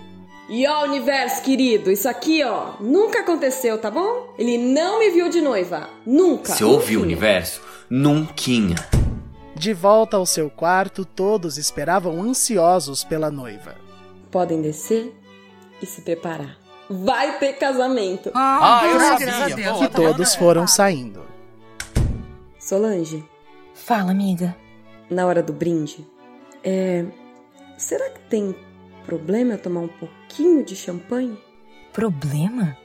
[0.47, 4.33] E ó, universo querido, isso aqui, ó, nunca aconteceu, tá bom?
[4.37, 5.89] Ele não me viu de noiva.
[6.05, 6.53] Nunca.
[6.53, 8.75] Se ouve o universo, nunquinha.
[9.55, 13.75] De volta ao seu quarto, todos esperavam ansiosos pela noiva.
[14.29, 15.13] Podem descer
[15.81, 16.62] e se preparar.
[17.03, 18.31] Vai ter casamento.
[18.35, 19.83] Ah, eu sabia.
[19.83, 21.25] E todos foram saindo.
[22.59, 23.23] Solange,
[23.73, 24.55] Fala, amiga.
[25.09, 26.07] na hora do brinde,
[26.63, 27.05] é.
[27.77, 28.55] Será que tem
[29.05, 31.37] problema eu tomar um pouquinho de champanhe?
[31.91, 32.77] Problema?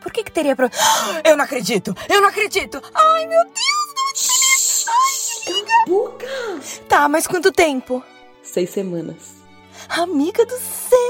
[0.00, 0.68] Por que que teria pro...
[1.24, 1.94] Eu não acredito!
[2.10, 2.82] Eu não acredito!
[2.94, 4.86] Ai, meu Deus!
[4.86, 5.72] Ai, amiga!
[5.86, 6.26] Boca!
[6.86, 8.02] Tá, mas quanto tempo?
[8.42, 9.36] Seis semanas.
[9.88, 11.03] Amiga do céu!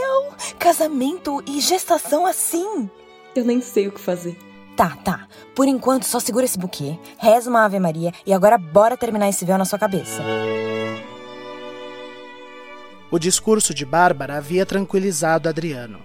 [0.58, 2.88] Casamento e gestação assim?
[3.34, 4.38] Eu nem sei o que fazer.
[4.76, 5.28] Tá, tá.
[5.54, 9.44] Por enquanto, só segura esse buquê, reza uma Ave Maria e agora bora terminar esse
[9.44, 10.22] véu na sua cabeça.
[13.10, 16.00] O discurso de Bárbara havia tranquilizado Adriano.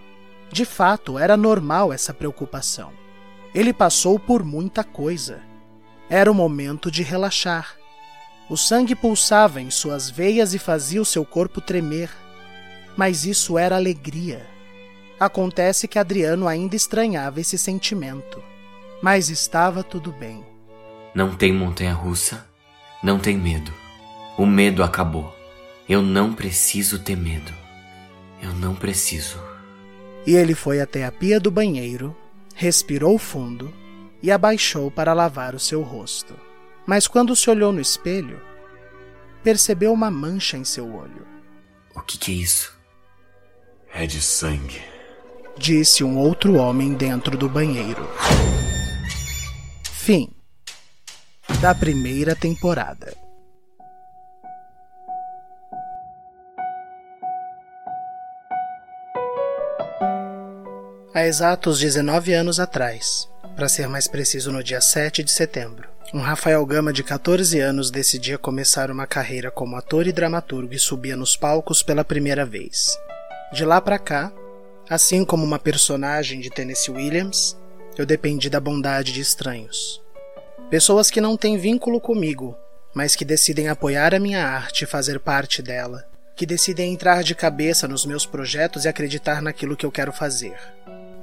[0.51, 2.91] De fato, era normal essa preocupação.
[3.53, 5.41] Ele passou por muita coisa.
[6.07, 7.75] Era o momento de relaxar.
[8.47, 12.11] O sangue pulsava em suas veias e fazia o seu corpo tremer.
[12.99, 14.45] Mas isso era alegria.
[15.17, 18.43] Acontece que Adriano ainda estranhava esse sentimento.
[19.01, 20.43] Mas estava tudo bem.
[21.15, 22.45] Não tem montanha russa,
[23.01, 23.73] não tem medo.
[24.37, 25.33] O medo acabou.
[25.87, 27.53] Eu não preciso ter medo.
[28.41, 29.41] Eu não preciso.
[30.27, 32.13] E ele foi até a pia do banheiro,
[32.53, 33.73] respirou fundo
[34.21, 36.35] e abaixou para lavar o seu rosto.
[36.85, 38.41] Mas quando se olhou no espelho,
[39.41, 41.25] percebeu uma mancha em seu olho.
[41.95, 42.77] O que, que é isso?
[43.93, 44.81] É de sangue.
[45.57, 48.07] Disse um outro homem dentro do banheiro.
[49.83, 50.29] Fim
[51.61, 53.13] da primeira temporada.
[61.13, 66.21] Há exatos 19 anos atrás, para ser mais preciso no dia 7 de setembro, um
[66.21, 71.17] Rafael Gama de 14 anos decidia começar uma carreira como ator e dramaturgo e subia
[71.17, 72.97] nos palcos pela primeira vez.
[73.51, 74.31] De lá para cá,
[74.87, 77.57] assim como uma personagem de Tennessee Williams,
[77.97, 79.99] eu dependi da bondade de estranhos.
[80.69, 82.55] Pessoas que não têm vínculo comigo,
[82.93, 87.33] mas que decidem apoiar a minha arte e fazer parte dela, que decidem entrar de
[87.33, 90.55] cabeça nos meus projetos e acreditar naquilo que eu quero fazer.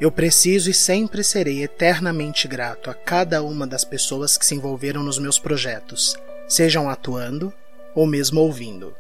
[0.01, 5.03] Eu preciso e sempre serei eternamente grato a cada uma das pessoas que se envolveram
[5.03, 6.17] nos meus projetos,
[6.49, 7.55] sejam atuando
[7.95, 8.95] ou mesmo ouvindo.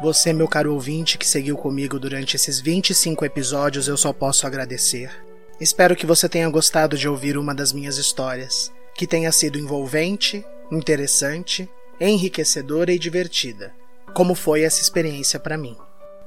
[0.00, 5.10] Você, meu caro ouvinte, que seguiu comigo durante esses 25 episódios, eu só posso agradecer.
[5.60, 10.42] Espero que você tenha gostado de ouvir uma das minhas histórias, que tenha sido envolvente,
[10.72, 11.68] interessante,
[12.00, 13.74] enriquecedora e divertida,
[14.14, 15.76] como foi essa experiência para mim.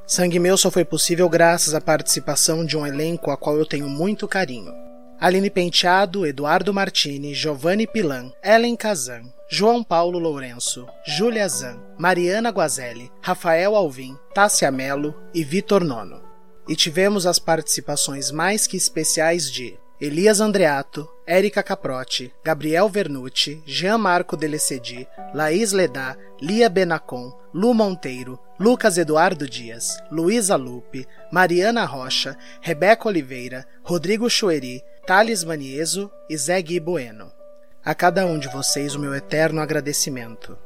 [0.06, 3.90] Sangue Meu só foi possível graças à participação de um elenco a qual eu tenho
[3.90, 4.72] muito carinho.
[5.20, 9.24] Aline Penteado, Eduardo Martini, Giovanni Pilan, Ellen Kazan,
[9.56, 16.24] João Paulo Lourenço, Júlia Zan, Mariana Guazelli, Rafael Alvim, Tássia Mello e Vitor Nono.
[16.68, 24.00] E tivemos as participações mais que especiais de Elias Andreato, Érica Caprotti, Gabriel Vernucci, Jean
[24.00, 32.36] Marco Delecedi, Laís Ledá, Lia Benacon, Lu Monteiro, Lucas Eduardo Dias, Luísa Lupe, Mariana Rocha,
[32.60, 37.43] Rebeca Oliveira, Rodrigo Chueri, Thales Manieso e Zé Gui Bueno.
[37.86, 40.58] A cada um de vocês o meu eterno agradecimento.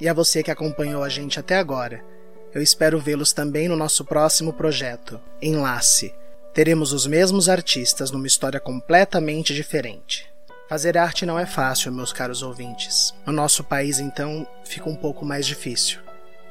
[0.00, 2.04] E a você que acompanhou a gente até agora,
[2.52, 6.12] eu espero vê-los também no nosso próximo projeto, Enlace.
[6.52, 10.28] Teremos os mesmos artistas numa história completamente diferente.
[10.68, 13.14] Fazer arte não é fácil, meus caros ouvintes.
[13.24, 16.00] No nosso país, então, fica um pouco mais difícil.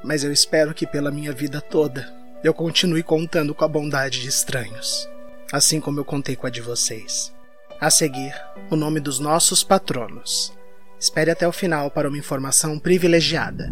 [0.01, 4.29] Mas eu espero que pela minha vida toda eu continue contando com a bondade de
[4.29, 5.09] estranhos,
[5.51, 7.35] assim como eu contei com a de vocês.
[7.79, 8.33] A seguir,
[8.71, 10.51] o nome dos nossos patronos.
[10.99, 13.71] Espere até o final para uma informação privilegiada.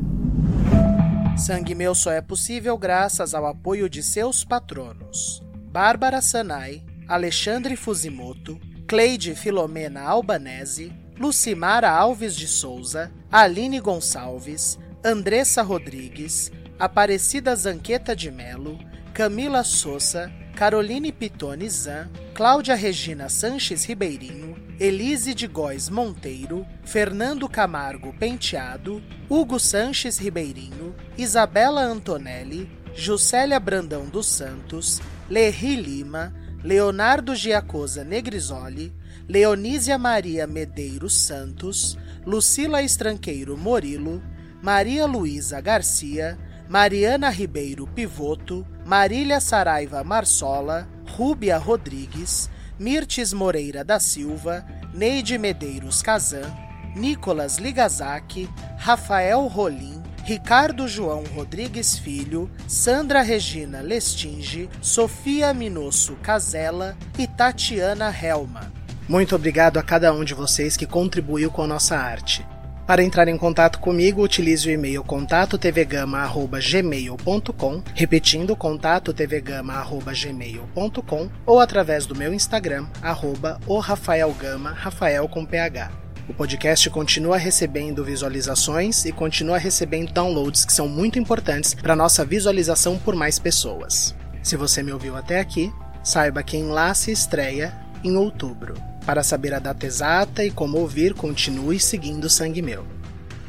[1.35, 8.59] Sangue Meu só é possível graças ao apoio de seus patronos: Bárbara Sanai, Alexandre Fuzimoto,
[8.87, 18.77] Cleide Filomena Albanese, Lucimara Alves de Souza, Aline Gonçalves, Andressa Rodrigues, Aparecida Zanqueta de Melo,
[19.15, 28.13] Camila Souza, Caroline Pitone Zan, Cláudia Regina Sanches Ribeirinho, Elise de Góes Monteiro, Fernando Camargo
[28.13, 36.33] Penteado, Hugo Sanches Ribeirinho, Isabela Antonelli, Juscelia Brandão dos Santos, Lerri Lima,
[36.63, 38.93] Leonardo Giacosa Negrisoli,
[39.27, 44.23] Leonísia Maria Medeiros Santos, Lucila Estranqueiro Morilo,
[44.61, 46.37] Maria Luísa Garcia,
[46.69, 54.63] Mariana Ribeiro Pivoto, Marília Saraiva Marsola, Rúbia Rodrigues, Mirtes Moreira da Silva,
[54.93, 56.55] Neide Medeiros Kazan,
[56.95, 67.25] Nicolas Ligazaki, Rafael Rolim, Ricardo João Rodrigues Filho, Sandra Regina Lestinge, Sofia Minosso Casella e
[67.25, 68.71] Tatiana Helma.
[69.09, 72.45] Muito obrigado a cada um de vocês que contribuiu com a nossa arte.
[72.85, 82.05] Para entrar em contato comigo, utilize o e-mail contato tvgama@gmail.com, repetindo contato tvgama@gmail.com ou através
[82.05, 85.91] do meu Instagram arroba o Rafael Gama, Rafael com PH.
[86.29, 92.23] O podcast continua recebendo visualizações e continua recebendo downloads que são muito importantes para nossa
[92.23, 94.13] visualização por mais pessoas.
[94.43, 95.73] Se você me ouviu até aqui,
[96.03, 98.75] saiba que Enlace estreia em outubro.
[99.05, 102.85] Para saber a data exata e como ouvir, continue seguindo Sangue Meu.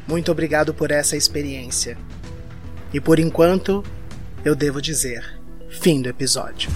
[0.07, 1.97] Muito obrigado por essa experiência.
[2.93, 3.83] E por enquanto,
[4.45, 5.39] eu devo dizer:
[5.69, 6.69] fim do episódio.